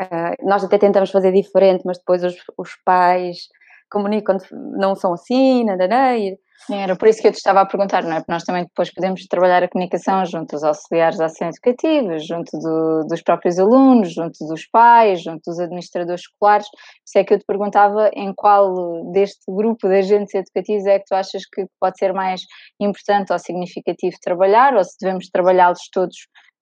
[0.00, 3.48] uh, nós até tentamos fazer diferente, mas depois os, os pais
[3.90, 6.38] comunicam, não são assim, nada, nada.
[6.70, 8.16] Era por isso que eu te estava a perguntar, não é?
[8.16, 12.50] Porque nós também depois podemos trabalhar a comunicação junto dos auxiliares da ação educativa, junto
[12.58, 16.66] do, dos próprios alunos, junto dos pais, junto dos administradores escolares.
[17.06, 18.74] Isso é que eu te perguntava em qual
[19.12, 22.42] deste grupo de agentes educativos é que tu achas que pode ser mais
[22.80, 26.16] importante ou significativo trabalhar, ou se devemos trabalhá-los todos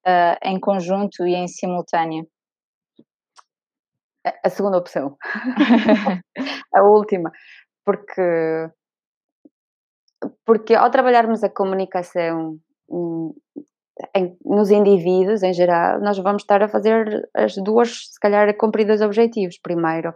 [0.06, 2.26] uh, em conjunto e em simultâneo?
[4.44, 5.16] A segunda opção.
[6.74, 7.30] a última.
[7.84, 8.68] Porque
[10.44, 12.58] porque ao trabalharmos a comunicação
[12.88, 13.34] hum,
[14.14, 18.86] em, nos indivíduos em geral, nós vamos estar a fazer as duas, se calhar, cumprir
[18.86, 19.58] dois objetivos.
[19.58, 20.14] Primeiro,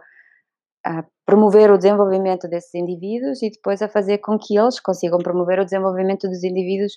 [0.85, 5.59] a promover o desenvolvimento desses indivíduos e depois a fazer com que eles consigam promover
[5.59, 6.95] o desenvolvimento dos indivíduos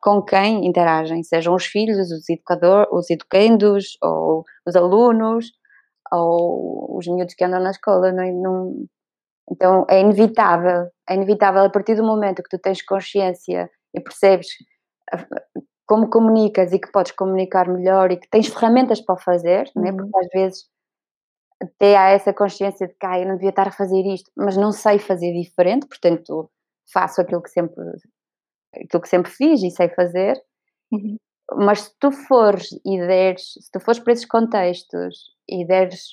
[0.00, 5.52] com quem interagem, sejam os filhos, os educadores, os educandos, ou os alunos,
[6.12, 8.12] ou os miúdos que andam na escola.
[8.12, 8.32] Não, é?
[8.32, 8.86] não,
[9.50, 14.48] então é inevitável, é inevitável a partir do momento que tu tens consciência e percebes
[15.86, 19.82] como comunicas e que podes comunicar melhor e que tens ferramentas para o fazer, uhum.
[19.82, 19.92] né?
[19.92, 20.64] porque às vezes
[21.60, 24.56] até há essa consciência de que ah, eu não devia estar a fazer isto, mas
[24.56, 26.50] não sei fazer diferente, portanto
[26.92, 27.82] faço aquilo que sempre,
[28.74, 30.40] aquilo que sempre fiz e sei fazer.
[30.92, 31.16] Uhum.
[31.56, 36.12] Mas se tu fores e deres, se tu fores para esses contextos e deres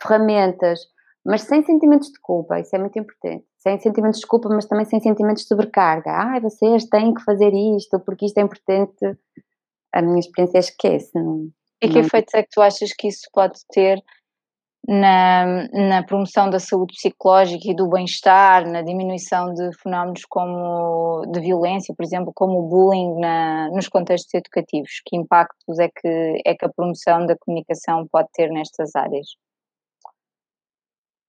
[0.00, 0.80] ferramentas
[1.26, 3.44] mas sem sentimentos de culpa, isso é muito importante.
[3.58, 6.10] Sem sentimentos de culpa, mas também sem sentimentos de sobrecarga.
[6.10, 9.18] Ah, vocês têm que fazer isto, porque isto é importante.
[9.92, 11.10] A minha experiência esquece.
[11.14, 11.48] Não,
[11.82, 12.00] e que não...
[12.02, 14.00] efeitos é que tu achas que isso pode ter
[14.88, 21.40] na, na promoção da saúde psicológica e do bem-estar, na diminuição de fenómenos como de
[21.40, 25.02] violência, por exemplo, como o bullying na, nos contextos educativos?
[25.04, 29.26] Que impactos é que, é que a promoção da comunicação pode ter nestas áreas?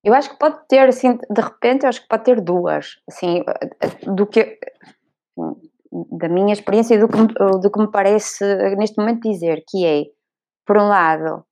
[0.08, 3.43] Eu acho que pode ter, assim, de repente, eu acho que pode ter duas, assim,
[4.04, 4.58] do que,
[6.17, 8.46] da minha experiência e do que, do que me parece
[8.78, 10.06] neste momento dizer, que é,
[10.65, 11.43] por um lado,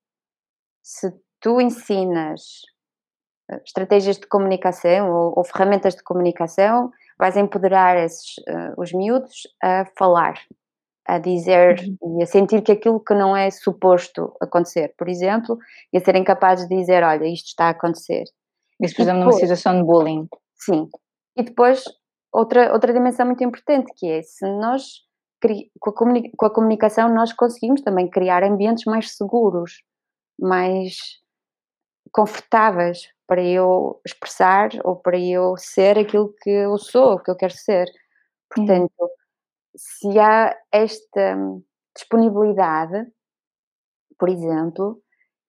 [0.82, 2.62] se tu ensinas
[3.52, 9.50] eh, estratégias de comunicação ou, ou ferramentas de comunicação, vais empoderar esses, uh, os miúdos
[9.62, 10.36] a falar,
[11.06, 12.22] a dizer uhum.
[12.22, 15.58] e a sentir que aquilo que não é suposto acontecer, por exemplo,
[15.92, 18.24] e a serem capazes de dizer, olha, isto está a acontecer.
[18.82, 20.28] Isso, por exemplo, numa situação de bullying.
[20.56, 20.90] Sim.
[21.38, 21.84] E depois,
[22.32, 25.02] outra, outra dimensão muito importante que é, se nós,
[25.80, 29.84] com a, com a comunicação, nós conseguimos também criar ambientes mais seguros,
[30.40, 30.96] mais
[32.12, 37.54] confortáveis para eu expressar ou para eu ser aquilo que eu sou, que eu quero
[37.54, 37.88] ser.
[38.54, 39.08] Portanto, hum.
[39.76, 41.38] se há esta
[41.96, 43.08] disponibilidade,
[44.18, 45.02] por exemplo,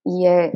[0.06, 0.52] e é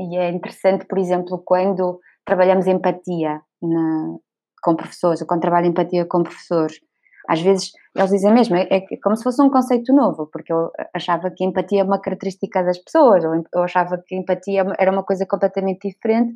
[0.00, 4.16] e é interessante, por exemplo, quando trabalhamos empatia na,
[4.62, 6.80] com professores, ou quando trabalho empatia com professores,
[7.28, 10.70] às vezes eles dizem mesmo, é, é como se fosse um conceito novo, porque eu
[10.94, 15.02] achava que empatia é uma característica das pessoas, ou eu achava que empatia era uma
[15.04, 16.34] coisa completamente diferente,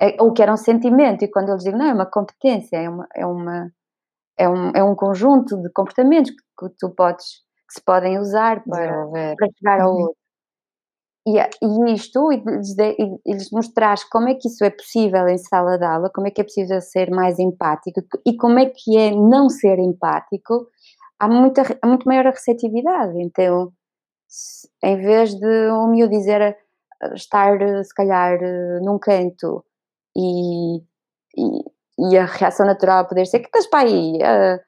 [0.00, 2.88] é, ou que era um sentimento, e quando eles dizem, não, é uma competência, é,
[2.88, 3.72] uma, é, uma,
[4.36, 7.26] é, um, é um conjunto de comportamentos que, que tu podes,
[7.68, 10.00] que se podem usar para, para chegar ao uhum.
[10.02, 10.21] outro.
[11.24, 15.38] E, e isto, e lhes, e lhes mostrar como é que isso é possível em
[15.38, 18.98] sala de aula, como é que é possível ser mais empático e como é que
[18.98, 20.66] é não ser empático,
[21.20, 23.12] há, muita, há muito maior receptividade.
[23.22, 23.72] Então,
[24.26, 26.56] se, em vez de o meu dizer
[27.14, 28.40] estar, se calhar,
[28.82, 29.64] num canto
[30.16, 30.78] e,
[31.36, 34.16] e, e, a reação natural poder ser: que estás para aí?
[34.16, 34.60] Uh,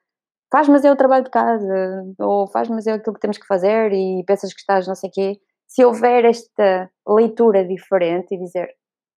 [0.53, 3.47] faz, mas é o trabalho de casa, ou faz, mas é aquilo que temos que
[3.47, 5.41] fazer e pensas que estás não sei o quê
[5.75, 8.69] se houver esta leitura diferente e dizer,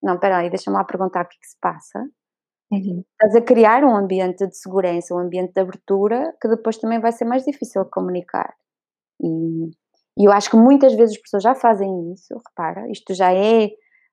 [0.02, 1.98] não, espera aí, deixa-me lá perguntar o que, é que se passa,
[2.72, 3.04] uhum.
[3.12, 7.12] estás a criar um ambiente de segurança, um ambiente de abertura, que depois também vai
[7.12, 8.54] ser mais difícil de comunicar.
[9.20, 9.66] E,
[10.18, 13.68] e eu acho que muitas vezes as pessoas já fazem isso, repara, isto já é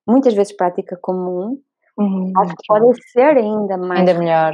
[0.06, 1.58] muitas vezes prática comum,
[1.96, 4.52] uhum, acho que pode ser ainda mais ainda melhor.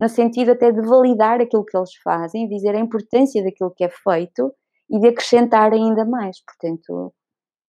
[0.00, 3.88] no sentido até de validar aquilo que eles fazem, dizer a importância daquilo que é
[3.88, 4.54] feito
[4.90, 6.36] e de acrescentar ainda mais.
[6.44, 7.12] Portanto,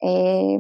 [0.04, 0.58] é,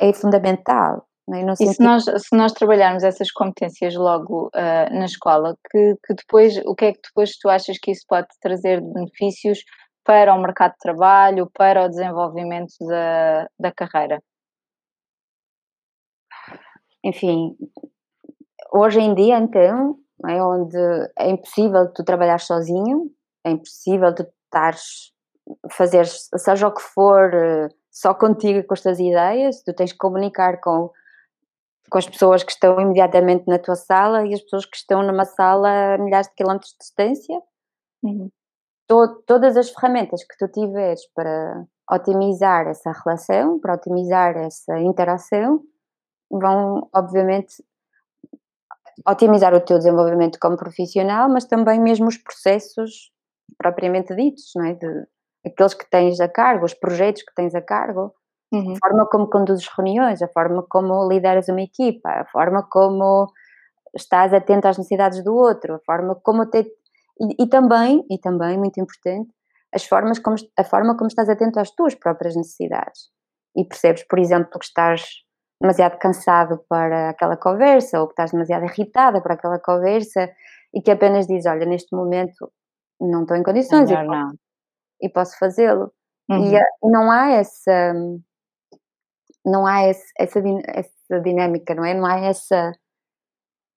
[0.00, 1.06] é fundamental.
[1.32, 1.40] É?
[1.60, 6.56] e se nós, se nós trabalharmos essas competências logo uh, na escola, que, que depois,
[6.66, 9.60] o que é que depois tu achas que isso pode trazer de benefícios
[10.04, 14.20] para o mercado de trabalho, para o desenvolvimento da, da carreira?
[17.04, 17.56] Enfim,
[18.72, 19.96] hoje em dia, então,
[20.28, 20.76] é onde
[21.18, 23.10] é impossível tu trabalhar sozinho,
[23.44, 25.11] é impossível tu estares,
[25.70, 29.98] fazer seja o que for, eh, só contigo com as tuas ideias, tu tens que
[29.98, 30.90] comunicar com,
[31.90, 35.24] com as pessoas que estão imediatamente na tua sala e as pessoas que estão numa
[35.24, 37.42] sala a milhares de quilómetros de distância.
[38.02, 38.30] Uhum.
[38.88, 45.62] To, todas as ferramentas que tu tiveres para otimizar essa relação, para otimizar essa interação,
[46.30, 47.62] vão, obviamente,
[49.06, 53.12] otimizar o teu desenvolvimento como profissional, mas também mesmo os processos
[53.58, 54.74] propriamente ditos, não é?
[54.74, 55.06] De,
[55.44, 58.14] aqueles que tens a cargo, os projetos que tens a cargo,
[58.52, 58.72] uhum.
[58.72, 63.26] a forma como conduzes reuniões, a forma como lideras uma equipa, a forma como
[63.96, 66.60] estás atento às necessidades do outro, a forma como te...
[67.20, 69.30] e, e também, e também, muito importante,
[69.74, 73.10] as formas como, a forma como estás atento às tuas próprias necessidades.
[73.56, 75.04] E percebes, por exemplo, que estás
[75.60, 80.30] demasiado cansado para aquela conversa ou que estás demasiado irritada para aquela conversa
[80.74, 82.50] e que apenas dizes, olha, neste momento
[83.00, 84.36] não estou em condições e posso,
[85.02, 85.92] e posso fazê-lo.
[86.30, 86.54] Uhum.
[86.54, 87.94] E não há essa
[89.44, 91.94] não há esse, essa, essa dinâmica, não é?
[91.94, 92.72] Não há essa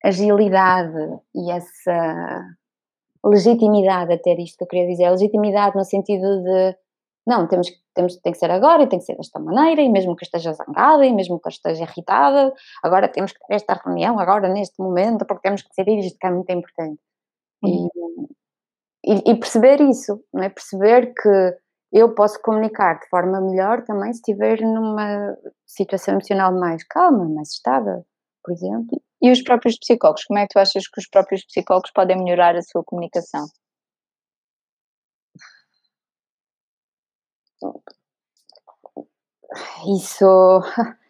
[0.03, 2.43] agilidade e essa
[3.25, 6.77] legitimidade a ter isto que eu queria dizer, legitimidade no sentido de
[7.27, 10.15] não, temos, temos, tem que ser agora e tem que ser desta maneira, e mesmo
[10.15, 14.47] que esteja zangada, e mesmo que esteja irritada, agora temos que ter esta reunião, agora
[14.47, 16.99] neste momento, porque temos que decidir isto que é muito importante.
[17.63, 17.89] Uhum.
[19.07, 20.49] E, perceber isso, não é?
[20.49, 21.57] Perceber que
[21.93, 27.49] eu posso comunicar de forma melhor também se estiver numa situação emocional mais calma, mais
[27.51, 28.03] estável,
[28.43, 29.01] por exemplo.
[29.21, 32.55] E os próprios psicólogos, como é que tu achas que os próprios psicólogos podem melhorar
[32.55, 33.45] a sua comunicação?
[39.95, 40.25] Isso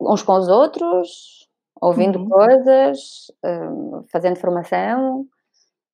[0.00, 1.48] uns com os outros,
[1.80, 2.28] ouvindo uhum.
[2.28, 5.26] coisas, um, fazendo formação,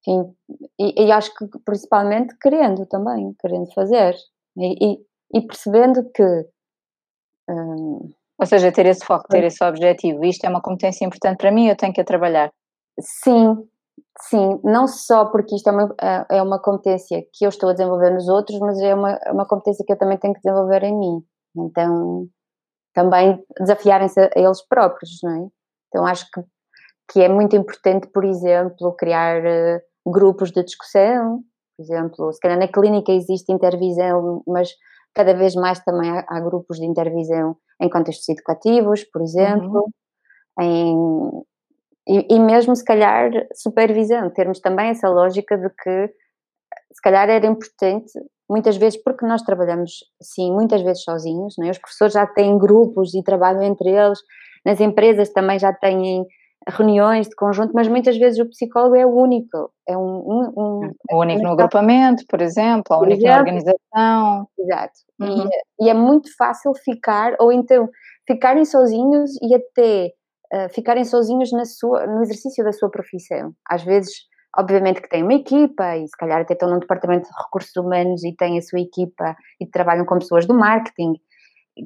[0.00, 0.34] enfim,
[0.78, 4.14] e, e, acho que principalmente querendo também, querendo fazer
[4.56, 4.98] e, e,
[5.34, 6.24] e percebendo que.
[7.48, 10.24] Um, Ou seja, ter esse foco, ter esse objetivo.
[10.24, 12.50] Isto é uma competência importante para mim, eu tenho que a trabalhar.
[12.98, 13.68] Sim,
[14.22, 17.72] Sim, não só porque isto é uma, é, é uma competência que eu estou a
[17.72, 20.82] desenvolver nos outros, mas é uma, é uma competência que eu também tenho que desenvolver
[20.82, 21.22] em mim.
[21.56, 22.26] Então,
[22.94, 25.48] também desafiarem-se a eles próprios, não é?
[25.88, 26.42] Então, acho que,
[27.12, 31.42] que é muito importante, por exemplo, criar uh, grupos de discussão.
[31.76, 34.70] Por exemplo, se calhar na clínica existe intervisão, mas
[35.14, 39.90] cada vez mais também há, há grupos de intervisão em contextos educativos, por exemplo,
[40.58, 40.64] uhum.
[40.64, 41.42] em
[42.10, 46.08] e, e mesmo, se calhar, supervisão, termos também essa lógica de que,
[46.92, 48.10] se calhar, era importante,
[48.48, 51.70] muitas vezes, porque nós trabalhamos, sim, muitas vezes sozinhos, não é?
[51.70, 54.18] os professores já têm grupos e trabalham entre eles,
[54.64, 56.26] nas empresas também já têm
[56.68, 60.90] reuniões de conjunto, mas muitas vezes o psicólogo é o único, é um, um, um
[61.10, 64.48] o único no agrupamento, por exemplo, o único na organização.
[64.58, 64.98] Exato.
[65.18, 65.48] Uhum.
[65.80, 67.88] E, e, é muito fácil ficar, ou então
[68.26, 70.12] ficarem sozinhos e até
[70.70, 73.52] ficarem sozinhos na sua, no exercício da sua profissão.
[73.68, 74.12] Às vezes,
[74.58, 78.24] obviamente que têm uma equipa e se calhar até estão num departamento de recursos humanos
[78.24, 81.14] e têm a sua equipa e trabalham com pessoas do marketing,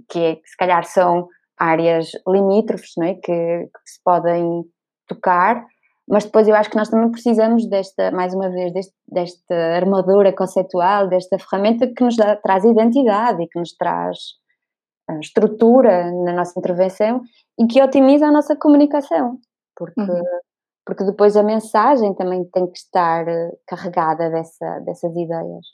[0.09, 3.15] que, é, que se calhar são áreas limítrofes não é?
[3.15, 4.65] que, que se podem
[5.07, 5.65] tocar,
[6.09, 10.33] mas depois eu acho que nós também precisamos desta, mais uma vez, deste, desta armadura
[10.33, 14.19] conceitual, desta ferramenta que nos dá, traz identidade e que nos traz
[15.21, 17.23] estrutura na nossa intervenção
[17.59, 19.39] e que otimiza a nossa comunicação,
[19.77, 20.23] porque, uhum.
[20.85, 25.67] porque depois a mensagem também tem que estar eh, carregada dessa, dessas ideias.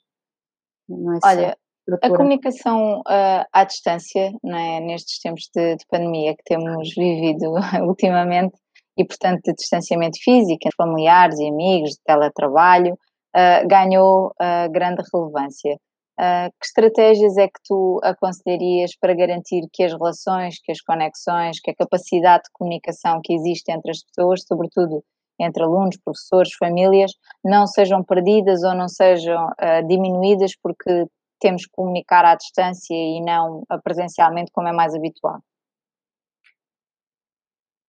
[0.91, 1.57] É Olha,
[2.03, 7.53] a comunicação uh, à distância, é, nestes tempos de, de, pandemia que temos vivido
[7.87, 8.55] ultimamente,
[8.97, 15.79] e portanto de distanciamento físico, familiares e amigos, de teletrabalho, uh, ganhou uh, grande relevância.
[16.21, 21.71] Que estratégias é que tu aconselharias para garantir que as relações, que as conexões, que
[21.71, 25.03] a capacidade de comunicação que existe entre as pessoas, sobretudo
[25.41, 27.13] entre alunos, professores, famílias,
[27.43, 31.07] não sejam perdidas ou não sejam uh, diminuídas porque
[31.41, 35.41] temos que comunicar à distância e não presencialmente como é mais habitual?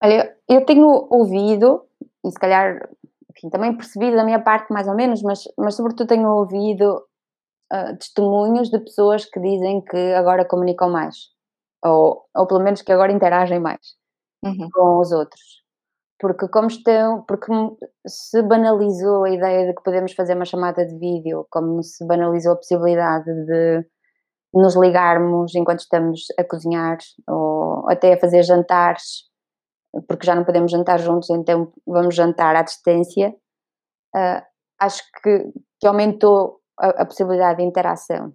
[0.04, 1.86] Olha, eu tenho ouvido,
[2.26, 2.90] e se calhar
[3.30, 7.04] enfim, também percebido da minha parte mais ou menos, mas, mas sobretudo tenho ouvido
[7.72, 11.30] uh, testemunhos de pessoas que dizem que agora comunicam mais,
[11.84, 13.96] ou, ou pelo menos que agora interagem mais
[14.44, 14.70] uhum.
[14.72, 15.61] com os outros.
[16.22, 17.52] Porque como estão, porque
[18.06, 22.54] se banalizou a ideia de que podemos fazer uma chamada de vídeo, como se banalizou
[22.54, 23.84] a possibilidade de
[24.54, 29.24] nos ligarmos enquanto estamos a cozinhar ou até a fazer jantares,
[30.08, 33.36] porque já não podemos jantar juntos, então vamos jantar à distância.
[34.16, 34.46] Uh,
[34.80, 38.32] acho que, que aumentou a, a, possibilidade de interação.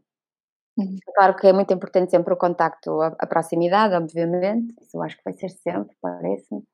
[0.76, 0.96] Uhum.
[1.14, 5.16] Claro que é muito importante sempre o contacto, a, a proximidade, obviamente, isso eu acho
[5.16, 6.64] que vai ser sempre, parece-me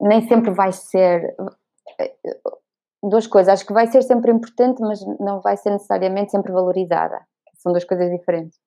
[0.00, 1.34] nem sempre vai ser
[3.02, 7.20] duas coisas, acho que vai ser sempre importante, mas não vai ser necessariamente sempre valorizada.
[7.54, 8.58] São duas coisas diferentes.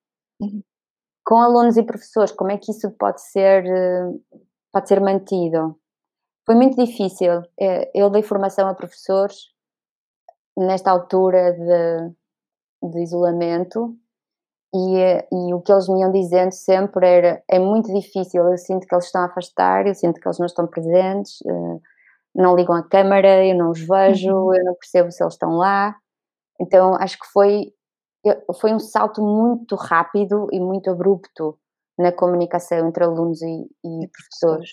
[0.42, 0.62] Uhum.
[1.26, 3.64] Com alunos e professores, como é que isso pode ser,
[4.72, 5.78] pode ser mantido?
[6.46, 7.44] Foi muito difícil.
[7.60, 9.52] É, eu dei formação a professores
[10.58, 13.96] nesta altura de, de isolamento
[14.74, 18.88] e, e, o que eles me iam dizendo sempre era: é muito difícil, eu sinto
[18.88, 21.82] que eles estão a afastar, eu sinto que eles não estão presentes, uh,
[22.34, 24.56] não ligam a câmara, eu não os vejo, uhum.
[24.56, 25.96] eu não percebo se eles estão lá.
[26.60, 27.74] Então acho que foi,
[28.62, 31.58] foi um salto muito rápido e muito abrupto
[32.00, 34.70] na comunicação entre alunos e, e professores.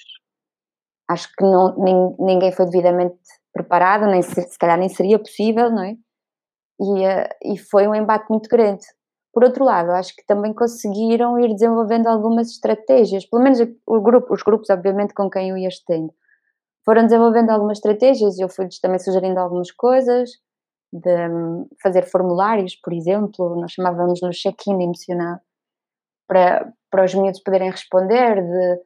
[1.11, 3.17] Acho que não, nem, ninguém foi devidamente
[3.53, 5.97] preparado, nem se, se calhar nem seria possível, não é?
[6.81, 8.87] E, uh, e foi um embate muito grande
[9.39, 14.43] por outro lado, acho que também conseguiram ir desenvolvendo algumas estratégias, pelo menos grupo, os
[14.43, 16.12] grupos, obviamente, com quem eu ia estendo,
[16.84, 20.28] foram desenvolvendo algumas estratégias e eu fui-lhes também sugerindo algumas coisas,
[20.93, 21.28] de
[21.80, 25.39] fazer formulários, por exemplo, nós chamávamos no check-in emocional,
[26.26, 28.82] para, para os miúdos poderem responder, de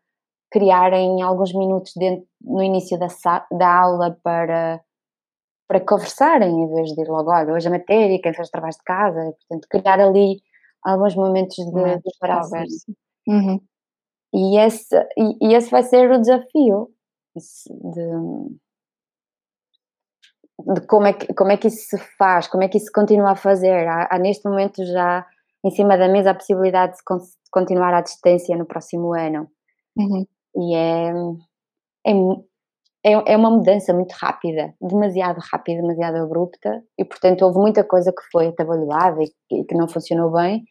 [0.50, 3.06] criarem alguns minutos dentro, no início da,
[3.50, 4.82] da aula para
[5.68, 8.84] para conversarem em vez de ir logo, olha, hoje a matéria, quem fez trabalho de
[8.84, 10.42] casa, portanto, criar ali
[10.82, 12.64] alguns momentos de, é, de conversa.
[13.26, 13.60] Uhum.
[14.34, 16.90] E, esse, e, e, esse vai ser o desafio
[17.34, 18.06] de,
[20.74, 22.92] de, como, é que, como é que isso se faz, como é que isso se
[22.92, 23.86] continua a fazer.
[23.86, 25.26] Há, há neste momento já
[25.64, 27.02] em cima da mesa a possibilidade de,
[27.50, 29.48] continuar à distância no próximo ano.
[29.96, 30.26] Uhum.
[30.56, 31.12] E é,
[32.06, 32.12] é
[33.04, 38.12] é, é uma mudança muito rápida, demasiado rápida, demasiado abrupta, e portanto houve muita coisa
[38.12, 40.64] que foi atabalhoada e, e que não funcionou bem,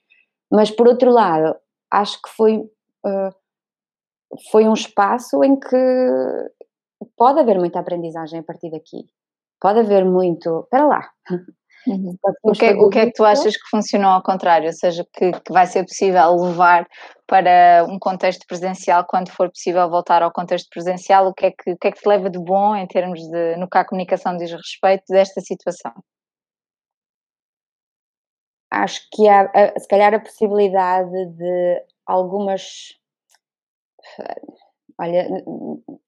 [0.51, 1.55] mas por outro lado,
[1.89, 3.35] acho que foi, uh,
[4.51, 5.77] foi um espaço em que
[7.17, 9.05] pode haver muita aprendizagem a partir daqui.
[9.59, 10.61] Pode haver muito.
[10.61, 11.09] Espera lá,
[11.87, 12.15] Uhum.
[12.43, 14.67] O, que, é, o que é que tu achas que funcionou ao contrário?
[14.67, 16.87] Ou seja, que, que, vai ser possível levar
[17.25, 21.27] para um contexto presencial quando for possível voltar ao contexto presencial?
[21.27, 23.55] O que é que, o que, é que te leva de bom em termos de,
[23.57, 25.91] no que a comunicação diz respeito desta situação?
[28.69, 32.93] Acho que há, se calhar, a possibilidade de algumas.
[34.97, 35.27] Olha,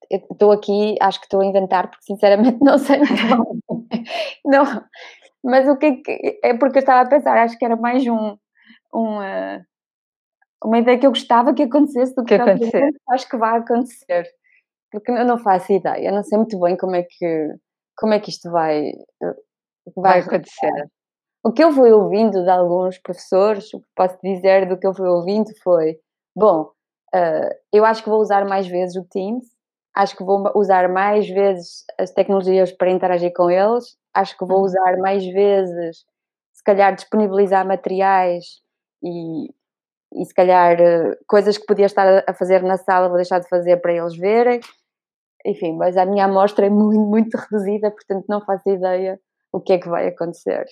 [0.09, 2.99] estou aqui, acho que estou a inventar, porque sinceramente não sei.
[4.45, 4.63] Não,
[5.43, 6.39] mas o que é que.
[6.43, 8.37] É porque eu estava a pensar, acho que era mais um.
[8.93, 9.63] um uh,
[10.63, 12.89] uma ideia que eu gostava que acontecesse do que, que acontecer.
[13.09, 14.25] acho que vai acontecer.
[14.89, 17.55] Porque eu não faço ideia, eu não sei muito bem como é que,
[17.97, 19.33] como é que isto vai, vai,
[19.95, 20.89] vai acontecer.
[21.43, 24.93] O que eu fui ouvindo de alguns professores, o que posso dizer do que eu
[24.93, 25.97] fui ouvindo foi:
[26.33, 26.71] bom,
[27.13, 29.45] uh, eu acho que vou usar mais vezes o Teams,
[29.93, 34.59] acho que vou usar mais vezes as tecnologias para interagir com eles acho que vou
[34.59, 34.65] uhum.
[34.65, 36.05] usar mais vezes,
[36.53, 38.61] se calhar disponibilizar materiais
[39.03, 39.49] e,
[40.13, 43.49] e se calhar eh, coisas que podia estar a fazer na sala vou deixar de
[43.49, 44.59] fazer para eles verem.
[45.45, 49.19] Enfim, mas a minha amostra é muito, muito reduzida, portanto não faço ideia
[49.51, 50.65] o que é que vai acontecer.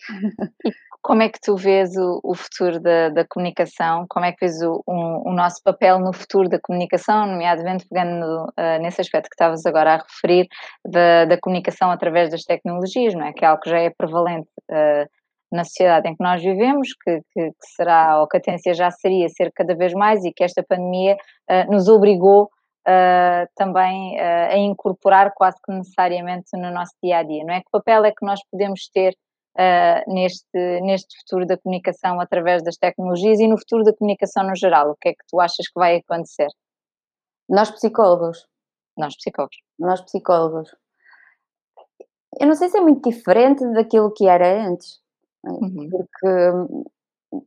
[0.66, 0.72] E
[1.02, 4.06] como é que tu vês o, o futuro da, da, comunicação?
[4.10, 8.46] Como é que vês o, um, o, nosso papel no futuro da comunicação, nomeadamente pegando
[8.46, 10.48] uh, nesse aspecto que estavas agora a referir,
[10.86, 13.34] da, da, comunicação através das tecnologias, não é?
[13.34, 15.10] Que é algo que já é prevalente uh,
[15.52, 18.90] na sociedade em que nós vivemos, que, que, que, será, ou que a tendência já
[18.90, 21.18] seria ser cada vez mais e que esta pandemia
[21.50, 22.44] uh, nos obrigou
[22.88, 27.60] uh, também uh, a incorporar quase que necessariamente no nosso dia a dia, não é?
[27.60, 29.16] Que papel é que nós podemos ter
[29.58, 34.56] uh, neste, neste futuro da comunicação através das tecnologias e no futuro da comunicação no
[34.56, 34.92] geral?
[34.92, 36.48] O que é que tu achas que vai acontecer?
[37.50, 38.46] Nós psicólogos.
[38.98, 39.58] Nós psicólogos.
[39.80, 40.76] Nós psicólogos.
[42.40, 45.00] Eu não sei se é muito diferente daquilo que era antes,
[45.44, 45.90] uhum.
[45.90, 47.42] porque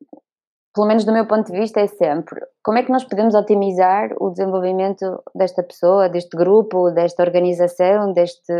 [0.75, 4.11] pelo menos do meu ponto de vista, é sempre como é que nós podemos otimizar
[4.21, 8.53] o desenvolvimento desta pessoa, deste grupo, desta organização, deste,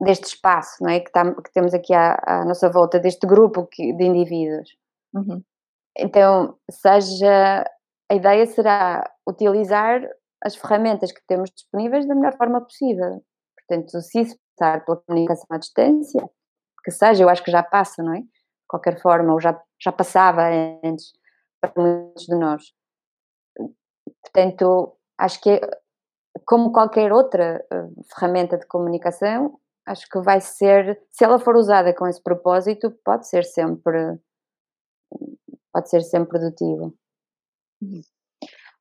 [0.00, 1.00] deste espaço não é?
[1.00, 4.68] que, está, que temos aqui à, à, nossa volta, deste grupo de indivíduos.
[5.14, 5.42] Uhum.
[5.96, 7.64] Então, seja
[8.10, 10.02] a ideia será utilizar
[10.44, 13.22] as ferramentas que temos disponíveis da melhor forma possível.
[13.56, 16.28] Portanto, se isso passar pela comunicação à distância,
[16.82, 18.20] que seja, eu acho que já passa, não é?
[18.20, 18.26] De
[18.68, 20.42] qualquer forma, ou já, já passava
[20.82, 21.12] antes
[21.60, 22.62] para muitos de nós.
[24.22, 25.60] Portanto, acho que
[26.46, 29.58] como qualquer outra uh, ferramenta de comunicação,
[29.90, 34.18] acho que vai ser, se ela for usada com esse propósito, pode ser sempre
[35.72, 36.94] pode ser sempre produtivo.
[37.82, 38.00] Uhum.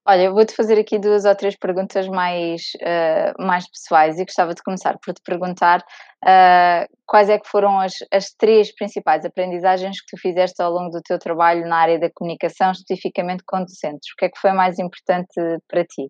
[0.07, 4.55] Olha, eu vou-te fazer aqui duas ou três perguntas mais, uh, mais pessoais e gostava
[4.55, 10.01] de começar por te perguntar uh, quais é que foram as, as três principais aprendizagens
[10.01, 14.11] que tu fizeste ao longo do teu trabalho na área da comunicação, especificamente com docentes.
[14.13, 15.33] O que é que foi mais importante
[15.67, 16.09] para ti?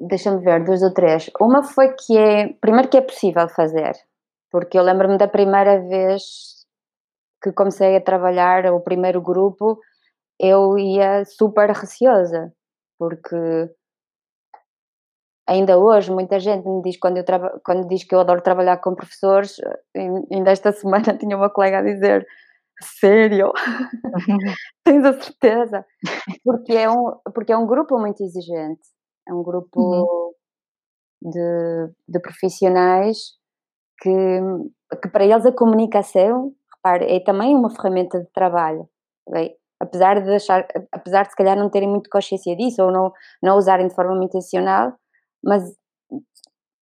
[0.00, 1.30] Deixa-me ver, duas ou três.
[1.40, 3.92] Uma foi que é, primeiro que é possível fazer,
[4.50, 6.22] porque eu lembro-me da primeira vez
[7.42, 9.78] que comecei a trabalhar o primeiro grupo,
[10.38, 12.52] eu ia super receosa,
[12.98, 13.36] porque
[15.46, 17.24] ainda hoje muita gente me diz quando, eu
[17.64, 19.56] quando diz que eu adoro trabalhar com professores,
[20.32, 22.26] ainda esta semana tinha uma colega a dizer
[22.82, 23.52] sério?
[24.84, 25.84] Tens a certeza?
[26.44, 28.80] Porque é, um, porque é um grupo muito exigente,
[29.30, 30.32] é um grupo uhum.
[31.22, 33.38] de, de profissionais
[34.00, 34.40] que,
[35.00, 38.88] que para eles a comunicação repare, é também uma ferramenta de trabalho.
[39.26, 39.56] Okay?
[39.78, 43.12] Apesar de achar, apesar de se calhar não terem muito consciência disso ou não,
[43.42, 44.92] não usarem de forma muito intencional,
[45.42, 45.62] mas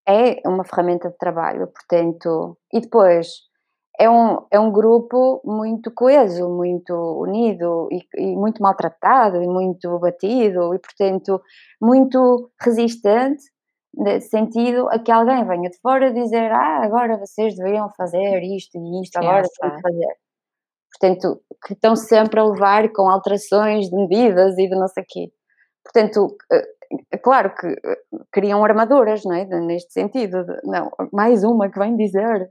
[0.08, 3.26] é uma ferramenta de trabalho, portanto, e depois
[3.98, 9.98] é um, é um grupo muito coeso, muito unido e, e, muito maltratado e muito
[9.98, 11.40] batido e, portanto,
[11.80, 13.42] muito resistente
[14.28, 19.02] sentido a que alguém venha de fora dizer ah, agora vocês deveriam fazer isto e
[19.02, 20.16] isto, agora têm que fazer.
[20.92, 25.06] Portanto, que estão sempre a levar com alterações de medidas e de não sei o
[25.08, 25.32] quê.
[25.82, 26.36] Portanto,
[27.10, 28.00] é claro que eh,
[28.32, 29.44] criam armaduras, não é?
[29.44, 32.50] Neste sentido, não, mais uma que vem dizer.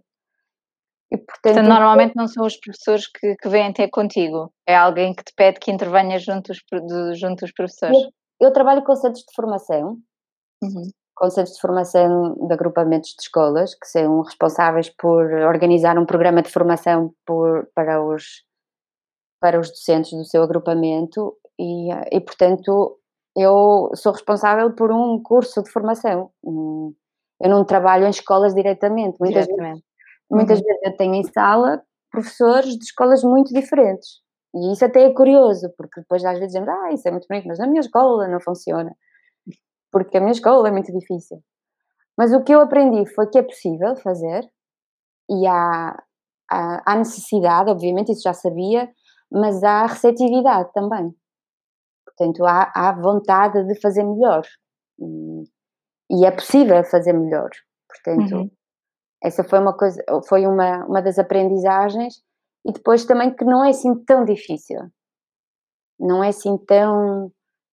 [1.12, 5.14] E, portanto, portanto normalmente não são os professores que, que vêm até contigo, é alguém
[5.14, 7.97] que te pede que intervenha junto dos, junto dos professores.
[8.39, 9.97] Eu, eu trabalho com centros de formação,
[10.64, 10.89] uhum
[11.24, 17.14] de formação de agrupamentos de escolas, que são responsáveis por organizar um programa de formação
[17.26, 18.43] por, para, os,
[19.39, 22.99] para os docentes do seu agrupamento e, e, portanto,
[23.36, 26.32] eu sou responsável por um curso de formação.
[26.43, 29.18] Eu não trabalho em escolas diretamente.
[29.20, 29.76] Muitas, diretamente.
[29.76, 29.95] Vezes,
[30.30, 30.66] muitas uhum.
[30.66, 34.24] vezes eu tenho em sala professores de escolas muito diferentes.
[34.56, 37.48] E isso até é curioso, porque depois às vezes dizemos, ah, isso é muito bonito,
[37.48, 38.96] mas na minha escola não funciona
[39.96, 41.42] porque a minha escola é muito difícil.
[42.18, 44.44] Mas o que eu aprendi foi que é possível fazer
[45.30, 45.98] e há,
[46.52, 48.90] há, há necessidade, obviamente, isso já sabia,
[49.32, 51.16] mas há receptividade também.
[52.06, 54.46] Portanto, há, há vontade de fazer melhor.
[55.00, 55.44] E,
[56.12, 57.50] e é possível fazer melhor.
[57.88, 58.52] Portanto, uhum.
[59.26, 62.16] Essa foi uma coisa, foi uma, uma das aprendizagens
[62.66, 64.80] e depois também que não é assim tão difícil.
[66.00, 67.28] Não é assim tão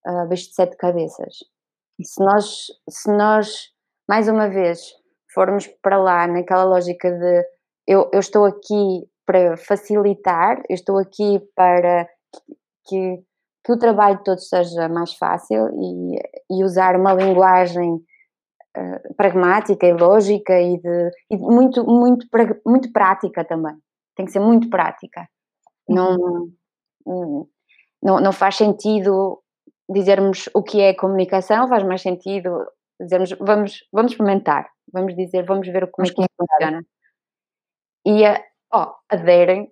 [0.06, 1.52] uh, bicho de sete cabeças
[2.04, 3.70] se nós, se nós,
[4.08, 4.80] mais uma vez,
[5.32, 7.46] formos para lá naquela lógica de
[7.86, 12.08] eu, eu estou aqui para facilitar, eu estou aqui para
[12.86, 13.22] que,
[13.64, 16.18] que o trabalho todo seja mais fácil e,
[16.50, 18.00] e usar uma linguagem
[18.76, 22.26] uh, pragmática e lógica e, de, e muito, muito,
[22.66, 23.76] muito prática também.
[24.16, 25.28] Tem que ser muito prática.
[25.88, 26.16] Não,
[27.06, 27.46] uhum.
[28.02, 29.42] não, não faz sentido
[29.90, 32.66] dizermos o que é comunicação, faz mais sentido
[33.00, 36.82] dizermos vamos, vamos experimentar, vamos dizer, vamos ver como é que funciona.
[38.06, 38.22] E
[38.72, 39.70] oh, aderem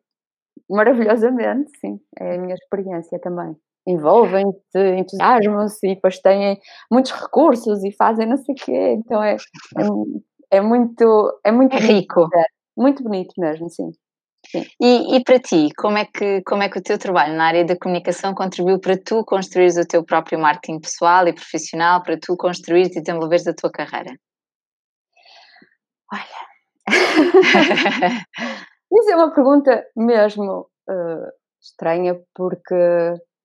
[0.68, 3.56] maravilhosamente, sim, é a minha experiência também.
[3.86, 6.60] Envolvem-se, entusiasmam-se e depois têm
[6.90, 9.36] muitos recursos e fazem não sei o quê, então é,
[9.78, 12.28] é, é muito, é muito é rico.
[12.28, 13.90] Bonito, muito bonito mesmo, sim.
[14.80, 17.64] E, e, para ti, como é, que, como é que o teu trabalho na área
[17.64, 22.36] da comunicação contribuiu para tu construires o teu próprio marketing pessoal e profissional, para tu
[22.36, 24.12] construires e desenvolveres a tua carreira?
[26.12, 26.24] Olha,
[28.92, 32.74] isso é uma pergunta mesmo uh, estranha porque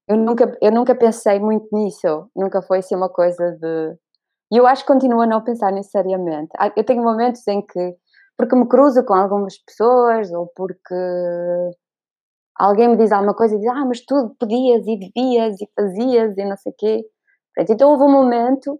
[0.07, 3.97] eu nunca, eu nunca pensei muito nisso, nunca foi assim uma coisa de.
[4.51, 6.51] E eu acho que continuo a não pensar necessariamente.
[6.77, 7.95] Eu tenho momentos em que
[8.37, 10.93] porque me cruzo com algumas pessoas ou porque
[12.57, 16.37] alguém me diz alguma coisa e diz, ah, mas tu podias e devias e fazias
[16.37, 17.05] e não sei o quê.
[17.69, 18.79] Então houve um momento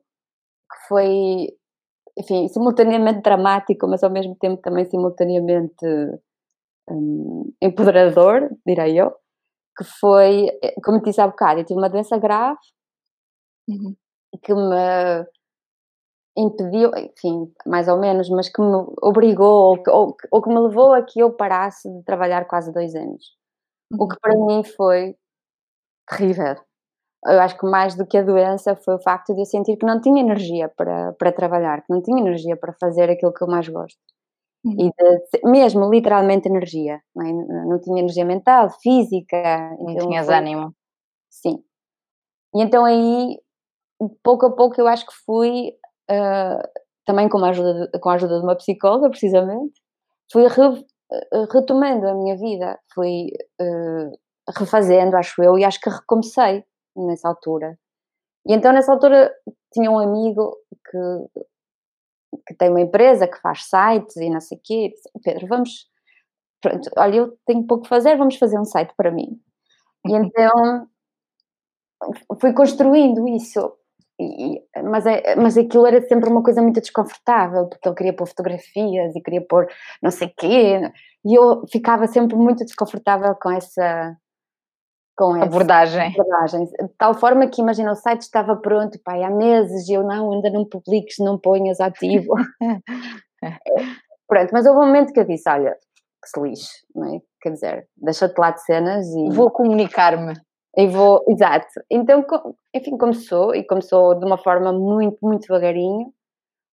[0.72, 1.50] que foi,
[2.18, 5.86] enfim, simultaneamente dramático, mas ao mesmo tempo também simultaneamente
[6.90, 9.14] hum, empoderador, direi eu,
[9.78, 10.48] que foi,
[10.84, 12.60] como te disse há bocado, eu tive uma doença grave
[13.68, 13.96] Uhum.
[14.44, 15.26] que me
[16.38, 20.50] impediu, enfim, mais ou menos, mas que me obrigou ou que, ou, que- ou que
[20.50, 23.24] me levou a que eu parasse de trabalhar quase dois anos.
[24.00, 25.16] O que para mim foi
[26.10, 26.56] terrível.
[27.26, 29.86] Eu acho que mais do que a doença foi o facto de eu sentir que
[29.86, 33.48] não tinha energia para, para trabalhar, que não tinha energia para fazer aquilo que eu
[33.50, 33.98] mais gosto.
[34.66, 37.34] E de- mesmo literalmente energia, não, é?
[37.68, 39.38] não tinha energia mental, física.
[39.80, 40.74] Não então tinhas foi- ânimo.
[41.30, 41.64] Sim.
[42.56, 43.38] E então aí,
[44.24, 45.74] pouco a pouco, eu acho que fui,
[46.10, 46.62] ah,
[47.06, 49.82] também com a, ajuda de, com a ajuda de uma psicóloga, precisamente,
[50.32, 50.86] fui re-
[51.34, 53.30] ah, retomando a minha vida, fui
[53.62, 54.10] ah,
[54.60, 56.64] refazendo, acho eu, e acho que recomecei
[56.96, 57.78] nessa altura.
[58.48, 59.32] E então, nessa altura,
[59.74, 60.56] tinha um amigo
[60.92, 60.98] que,
[62.46, 64.94] que tem uma empresa que faz sites e não sei o quê.
[65.24, 65.88] Pedro, vamos.
[66.62, 69.40] Pronto, olha, eu tenho pouco a fazer, vamos fazer um site para mim.
[70.06, 70.88] E então
[72.40, 73.74] fui construindo isso.
[74.20, 78.28] E, mas, é, mas aquilo era sempre uma coisa muito desconfortável, porque ele queria pôr
[78.28, 79.68] fotografias e queria pôr
[80.02, 80.80] não sei quê,
[81.26, 84.16] e eu ficava sempre muito desconfortável com essa
[85.18, 86.08] com essa Abordagem.
[86.08, 86.66] abordagem.
[86.66, 90.34] De tal forma que, imagina, o site estava pronto, pai, há meses, e eu não,
[90.34, 92.34] ainda não publiques, não ponhas ativo.
[94.28, 95.72] Pronto, mas houve um momento que eu disse, olha,
[96.22, 97.20] que se lixe, não é?
[97.42, 100.34] Quer dizer, deixa-te lá de cenas e Vou comunicar-me.
[100.76, 101.68] e vou, exato.
[101.92, 102.26] Então,
[102.74, 106.12] enfim, começou e começou de uma forma muito, muito devagarinho.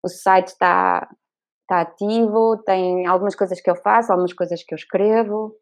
[0.03, 1.09] O site está
[1.62, 5.55] está ativo, tem algumas coisas que eu faço, algumas coisas que eu escrevo.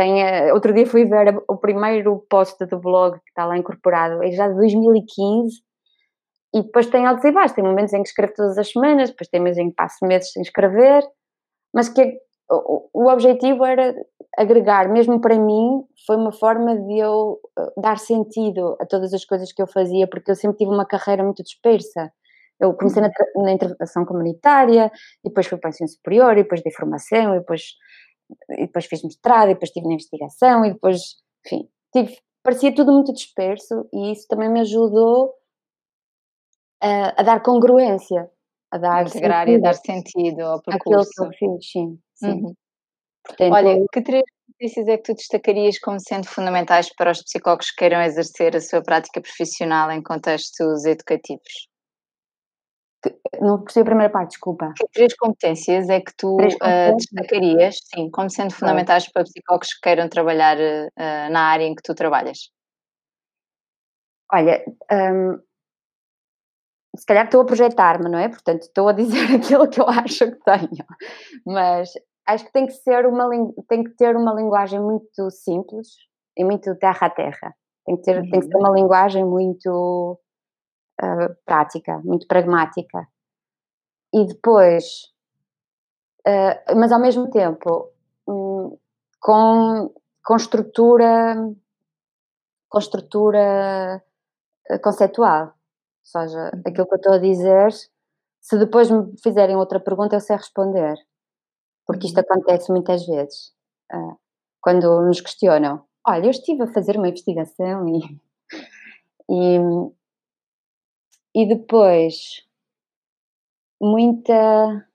[0.00, 4.22] Tem, eh, outro dia fui ver o primeiro post do blog que está lá incorporado,
[4.22, 5.56] é já de 2015.
[6.54, 9.28] E depois tem altos e baixos, tem momentos em que escrevo todas as semanas, depois
[9.30, 11.02] tem momentos em que passo meses sem escrever,
[11.74, 12.18] mas que
[12.50, 13.94] o, o objetivo era
[14.38, 19.24] agregar, mesmo para mim, foi uma forma de eu eh, dar sentido a todas as
[19.24, 22.12] coisas que eu fazia, porque eu sempre tive uma carreira muito dispersa.
[22.60, 24.90] Eu comecei na, tra- na intervenção comunitária,
[25.24, 27.62] depois fui para o ensino superior, e depois dei formação, e depois,
[28.50, 31.00] e depois fiz mestrado, e depois estive na investigação, e depois,
[31.46, 35.34] enfim, tive, parecia tudo muito disperso, e isso também me ajudou
[36.82, 38.30] a, a dar congruência,
[38.70, 41.10] a dar Integrar e sentido dar sentido ao percurso.
[41.10, 41.98] que eu fiz, sim.
[42.14, 42.26] sim.
[42.26, 42.54] Uhum.
[43.26, 47.70] Portanto, Olha, que três competências é que tu destacarias como sendo fundamentais para os psicólogos
[47.70, 51.69] que queiram exercer a sua prática profissional em contextos educativos?
[53.40, 54.72] Não percebi a primeira parte, desculpa.
[54.76, 56.96] Que três competências é que tu competências?
[56.96, 60.56] destacarias, sim, como sendo fundamentais para psicólogos que queiram trabalhar
[60.96, 62.50] ah, na área em que tu trabalhas?
[64.32, 65.40] Olha, hum,
[66.96, 68.28] se calhar estou a projetar-me, não é?
[68.28, 70.84] Portanto, estou a dizer aquilo que eu acho que tenho,
[71.46, 71.90] mas
[72.26, 73.28] acho que tem que ser uma
[73.68, 75.88] tem que ter uma linguagem muito simples
[76.36, 77.54] e muito terra a terra.
[77.86, 80.18] Tem que ter, tem que ser uma linguagem muito
[81.02, 83.06] ah, prática, muito pragmática.
[84.12, 84.84] E depois,
[86.26, 87.90] ah, mas ao mesmo tempo,
[88.28, 88.76] hum,
[89.20, 89.92] com,
[90.24, 91.36] com estrutura,
[92.68, 94.02] com estrutura
[94.70, 95.46] eh, conceitual.
[95.46, 95.52] Ou
[96.04, 97.72] seja, aquilo que eu estou a dizer,
[98.40, 100.96] se depois me fizerem outra pergunta, eu sei responder.
[101.86, 103.52] Porque isto acontece muitas vezes.
[103.92, 104.16] ah,
[104.62, 108.00] quando nos questionam, olha, eu estive a fazer uma investigação e,
[109.30, 109.58] e,
[111.34, 112.44] e depois
[113.80, 114.86] muita,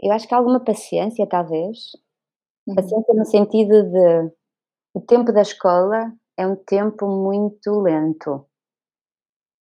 [0.00, 1.90] eu acho que alguma paciência, talvez.
[2.74, 4.32] Paciência no sentido de
[4.94, 8.46] o tempo da escola é um tempo muito lento,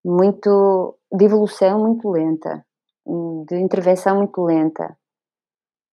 [0.06, 2.66] muito de evolução muito lenta,
[3.48, 4.98] de intervenção muito lenta,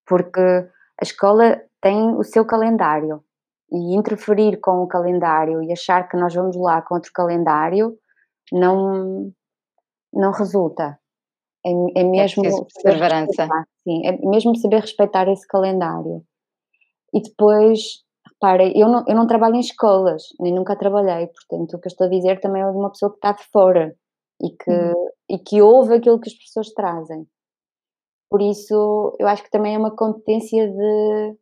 [0.07, 3.23] porque a escola tem o seu calendário.
[3.69, 7.99] E interferir com o calendário e achar que nós vamos lá com outro calendário
[8.53, 9.33] não
[10.17, 10.99] não resulta.
[11.67, 13.49] É, é mesmo preciso saber perseverança.
[13.85, 16.23] sim, é mesmo saber respeitar esse calendário.
[17.15, 18.05] E depois,
[18.35, 21.91] repara, eu não, eu não trabalho em escolas, nem nunca trabalhei, portanto, o que eu
[21.91, 23.97] estou a dizer também é de uma pessoa que está de fora
[24.43, 25.09] e que, Uhum.
[25.31, 27.27] e que ouve aquilo que as pessoas trazem.
[28.31, 31.37] Por isso, eu acho que também é uma competência de,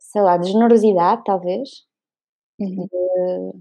[0.00, 1.68] sei lá, de generosidade, talvez.
[2.60, 2.86] Uhum.
[2.86, 3.60] De,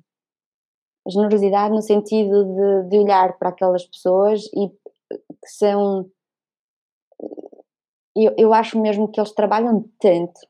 [1.07, 6.09] generosidade no sentido de, de olhar para aquelas pessoas e que são.
[8.15, 10.41] Eu, eu acho mesmo que eles trabalham tanto,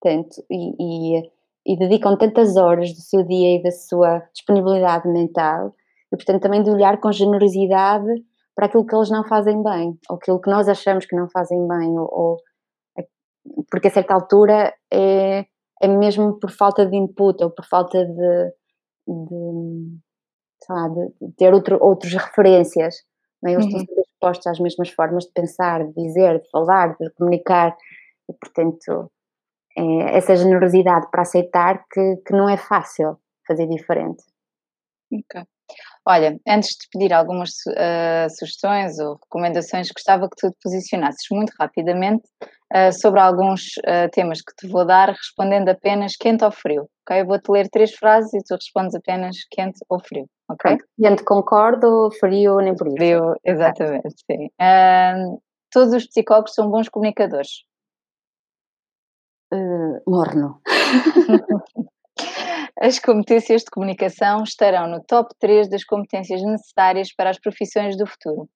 [0.00, 1.30] tanto, e, e,
[1.66, 5.74] e dedicam tantas horas do seu dia e da sua disponibilidade mental,
[6.12, 8.24] e portanto também de olhar com generosidade
[8.54, 11.66] para aquilo que eles não fazem bem, ou aquilo que nós achamos que não fazem
[11.66, 12.36] bem, ou, ou
[13.70, 15.46] porque a certa altura é,
[15.80, 18.52] é mesmo por falta de input ou por falta de,
[19.12, 19.98] de,
[20.68, 22.96] lá, de, ter outro, outras referências.
[23.42, 23.54] Não é?
[23.54, 23.80] Eles uhum.
[23.80, 27.76] estão expostos às mesmas formas de pensar, de dizer, de falar, de comunicar,
[28.28, 29.10] e portanto,
[29.76, 34.22] é essa generosidade para aceitar que, que não é fácil fazer diferente.
[35.12, 35.42] Ok.
[36.10, 41.52] Olha, antes de pedir algumas uh, sugestões ou recomendações, gostava que tu te posicionasses muito
[41.56, 46.88] rapidamente uh, sobre alguns uh, temas que te vou dar, respondendo apenas quente ou frio.
[47.06, 47.20] Ok?
[47.20, 50.26] Eu vou-te ler três frases e tu respondes apenas quente ou frio.
[50.50, 50.78] Ok?
[51.00, 52.96] Quente concordo, frio nem por isso.
[52.96, 54.48] Frio, exatamente, sim.
[55.70, 57.62] todos os psicólogos são bons comunicadores.
[60.08, 60.60] morno.
[62.78, 68.06] As competências de comunicação estarão no top 3 das competências necessárias para as profissões do
[68.06, 68.48] futuro.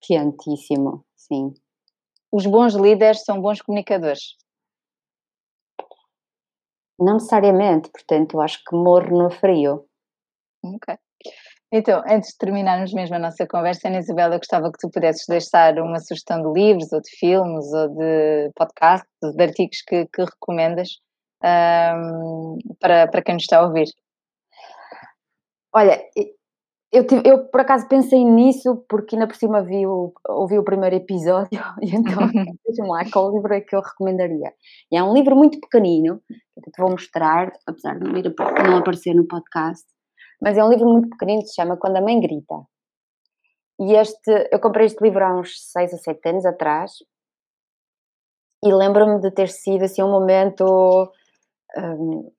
[0.00, 1.54] Quentíssimo, sim.
[2.30, 4.36] Os bons líderes são bons comunicadores.
[6.98, 9.86] Não necessariamente, portanto, acho que morro no frio.
[10.62, 10.96] Ok.
[11.72, 15.26] Então, antes de terminarmos mesmo a nossa conversa, Ana Isabela, eu gostava que tu pudesses
[15.26, 20.22] deixar uma sugestão de livros, ou de filmes, ou de podcasts, de artigos que, que
[20.22, 21.00] recomendas
[21.44, 23.86] um, para, para quem nos está a ouvir?
[25.74, 26.00] Olha,
[26.92, 30.64] eu, tive, eu por acaso pensei nisso porque ainda por cima vi o, ouvi o
[30.64, 32.18] primeiro episódio e então
[32.66, 34.52] vejam lá qual livro é que eu recomendaria.
[34.90, 38.34] E é um livro muito pequenino, que te vou mostrar, apesar de não, ir,
[38.66, 39.84] não aparecer no podcast,
[40.40, 42.54] mas é um livro muito pequenino que se chama Quando a Mãe Grita.
[43.80, 46.92] E este, eu comprei este livro há uns 6 ou 7 anos atrás
[48.64, 51.10] e lembro-me de ter sido assim um momento
[51.76, 52.30] um,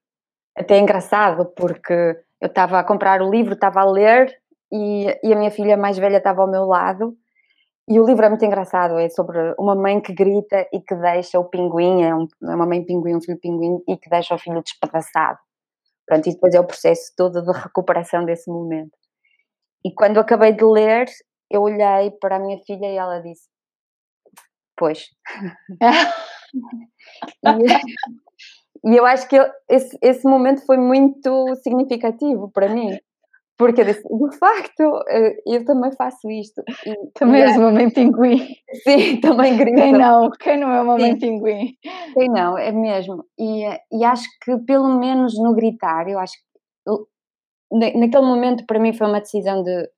[0.56, 4.34] até engraçado, porque eu estava a comprar o livro, estava a ler
[4.72, 7.16] e, e, a minha filha mais velha estava ao meu lado.
[7.88, 11.40] E o livro é muito engraçado, é sobre uma mãe que grita e que deixa
[11.40, 14.40] o pinguim, é, um, é uma mãe pinguim, um filho pinguim, e que deixa o
[14.40, 15.38] filho despedaçado.
[16.08, 18.98] Pronto, e depois é o processo todo de recuperação desse momento.
[19.86, 21.06] E quando acabei de ler,
[21.50, 23.48] eu olhei para a minha filha e ela disse:
[24.76, 25.06] Pois.
[27.46, 27.66] e,
[28.86, 32.98] e eu acho que eu, esse, esse momento foi muito significativo para mim,
[33.58, 36.62] porque eu disse, de facto, eh, eu também faço isto.
[36.86, 38.46] E, também és uma mãe pinguim.
[38.84, 39.78] Sim, também grito.
[39.78, 40.30] Quem não?
[40.32, 41.74] Quem não é uma mãe pinguim?
[42.14, 43.24] Quem não, é mesmo.
[43.40, 48.94] E, e acho que pelo menos no gritar, eu acho que naquele momento para mim
[48.94, 49.90] foi uma decisão de,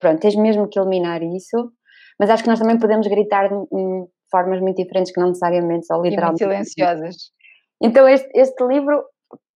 [0.00, 1.70] pronto, tens mesmo que eliminar isso,
[2.18, 5.86] mas acho que nós também podemos gritar de, de formas muito diferentes que não necessariamente
[5.86, 6.42] só literalmente.
[6.42, 7.16] E muito silenciosas.
[7.82, 9.04] Então este, este livro,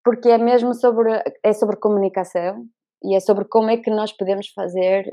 [0.04, 2.64] porque é mesmo sobre, é sobre comunicação
[3.02, 5.04] e é sobre como é que nós podemos fazer,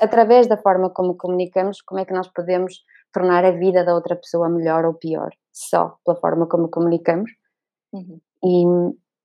[0.00, 2.74] através da forma como comunicamos, como é que nós podemos
[3.12, 7.30] tornar a vida da outra pessoa melhor ou pior, só pela forma como comunicamos.
[7.92, 8.20] Uhum.
[8.44, 8.64] E,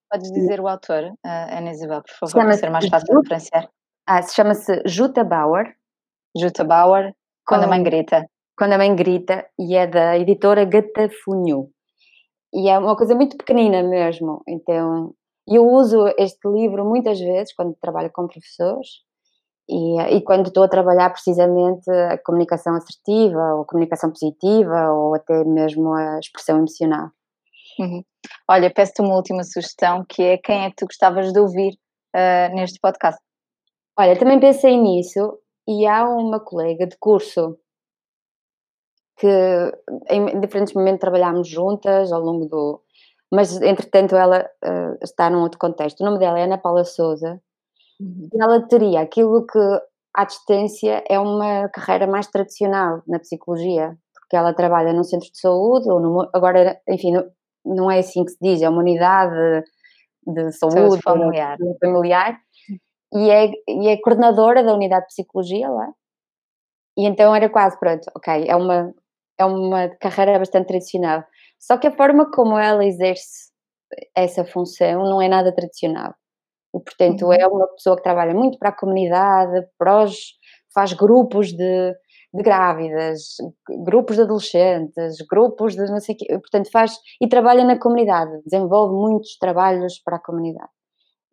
[0.09, 3.69] Podes dizer o autor, uh, Ana Isabel, por favor, para ser mais fácil de referenciar.
[4.07, 5.75] Ah, se chama-se Jutta Bauer.
[6.37, 7.13] Jutta Bauer,
[7.45, 8.25] Quando a Mãe Grita.
[8.57, 11.69] Quando a Mãe Grita, e é da editora Gatafunho
[12.53, 14.41] e é uma coisa muito pequenina mesmo.
[14.47, 15.13] Então,
[15.47, 18.87] eu uso este livro muitas vezes quando trabalho com professores
[19.69, 25.15] e, e quando estou a trabalhar precisamente a comunicação assertiva, ou a comunicação positiva, ou
[25.15, 27.09] até mesmo a expressão emocional.
[27.79, 28.03] Uhum.
[28.49, 31.73] Olha, peço-te uma última sugestão que é quem é que tu gostavas de ouvir
[32.15, 33.21] uh, neste podcast?
[33.99, 35.37] Olha, também pensei nisso
[35.67, 37.57] e há uma colega de curso
[39.17, 39.27] que
[40.09, 42.81] em diferentes momentos trabalhámos juntas ao longo do.
[43.31, 46.01] Mas, entretanto, ela uh, está num outro contexto.
[46.01, 47.41] O nome dela é Ana Paula Souza
[47.99, 48.29] uhum.
[48.33, 49.59] e ela teria aquilo que,
[50.13, 55.39] à distância, é uma carreira mais tradicional na psicologia, porque ela trabalha num centro de
[55.39, 57.25] saúde, ou agora, enfim, não,
[57.65, 59.65] não é assim que se diz, é uma unidade
[60.25, 61.57] de saúde, saúde familiar.
[61.81, 62.39] familiar
[63.13, 65.89] e, é, e é coordenadora da unidade de psicologia lá.
[66.97, 68.93] E então era quase, pronto, ok, é uma
[69.37, 71.23] é uma carreira bastante tradicional.
[71.59, 73.47] Só que a forma como ela exerce
[74.15, 76.13] essa função não é nada tradicional.
[76.75, 77.33] E, portanto, uhum.
[77.33, 80.33] é uma pessoa que trabalha muito para a comunidade, para os,
[80.73, 81.93] faz grupos de,
[82.33, 83.37] de grávidas,
[83.85, 88.41] grupos de adolescentes, grupos de não sei o quê, portanto faz e trabalha na comunidade,
[88.45, 90.69] desenvolve muitos trabalhos para a comunidade.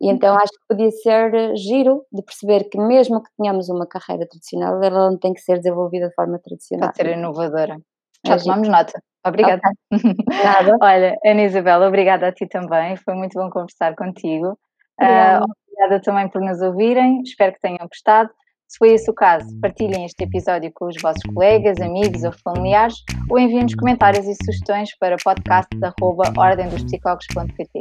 [0.01, 4.27] E então acho que podia ser giro de perceber que mesmo que tenhamos uma carreira
[4.27, 6.89] tradicional, ela não tem que ser desenvolvida de forma tradicional.
[6.89, 7.79] Pode ser inovadora.
[8.27, 9.01] Já tomamos nota.
[9.27, 9.61] Obrigada.
[9.93, 10.15] Okay.
[10.45, 10.77] Nada.
[10.81, 12.97] Olha, Ana Isabela, obrigada a ti também.
[12.97, 14.59] Foi muito bom conversar contigo.
[15.01, 15.45] Obrigada.
[15.45, 17.23] Uh, obrigada também por nos ouvirem.
[17.23, 18.31] Espero que tenham gostado.
[18.67, 22.97] Se foi esse o caso, partilhem este episódio com os vossos colegas, amigos ou familiares
[23.31, 27.81] ou enviem-nos comentários e sugestões para podcast.ordendospsicólogos.pt.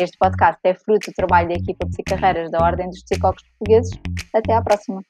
[0.00, 3.98] Este podcast é fruto do trabalho da equipa de Psicarreiras da Ordem dos Psicólogos Portugueses.
[4.34, 5.00] Até à próxima!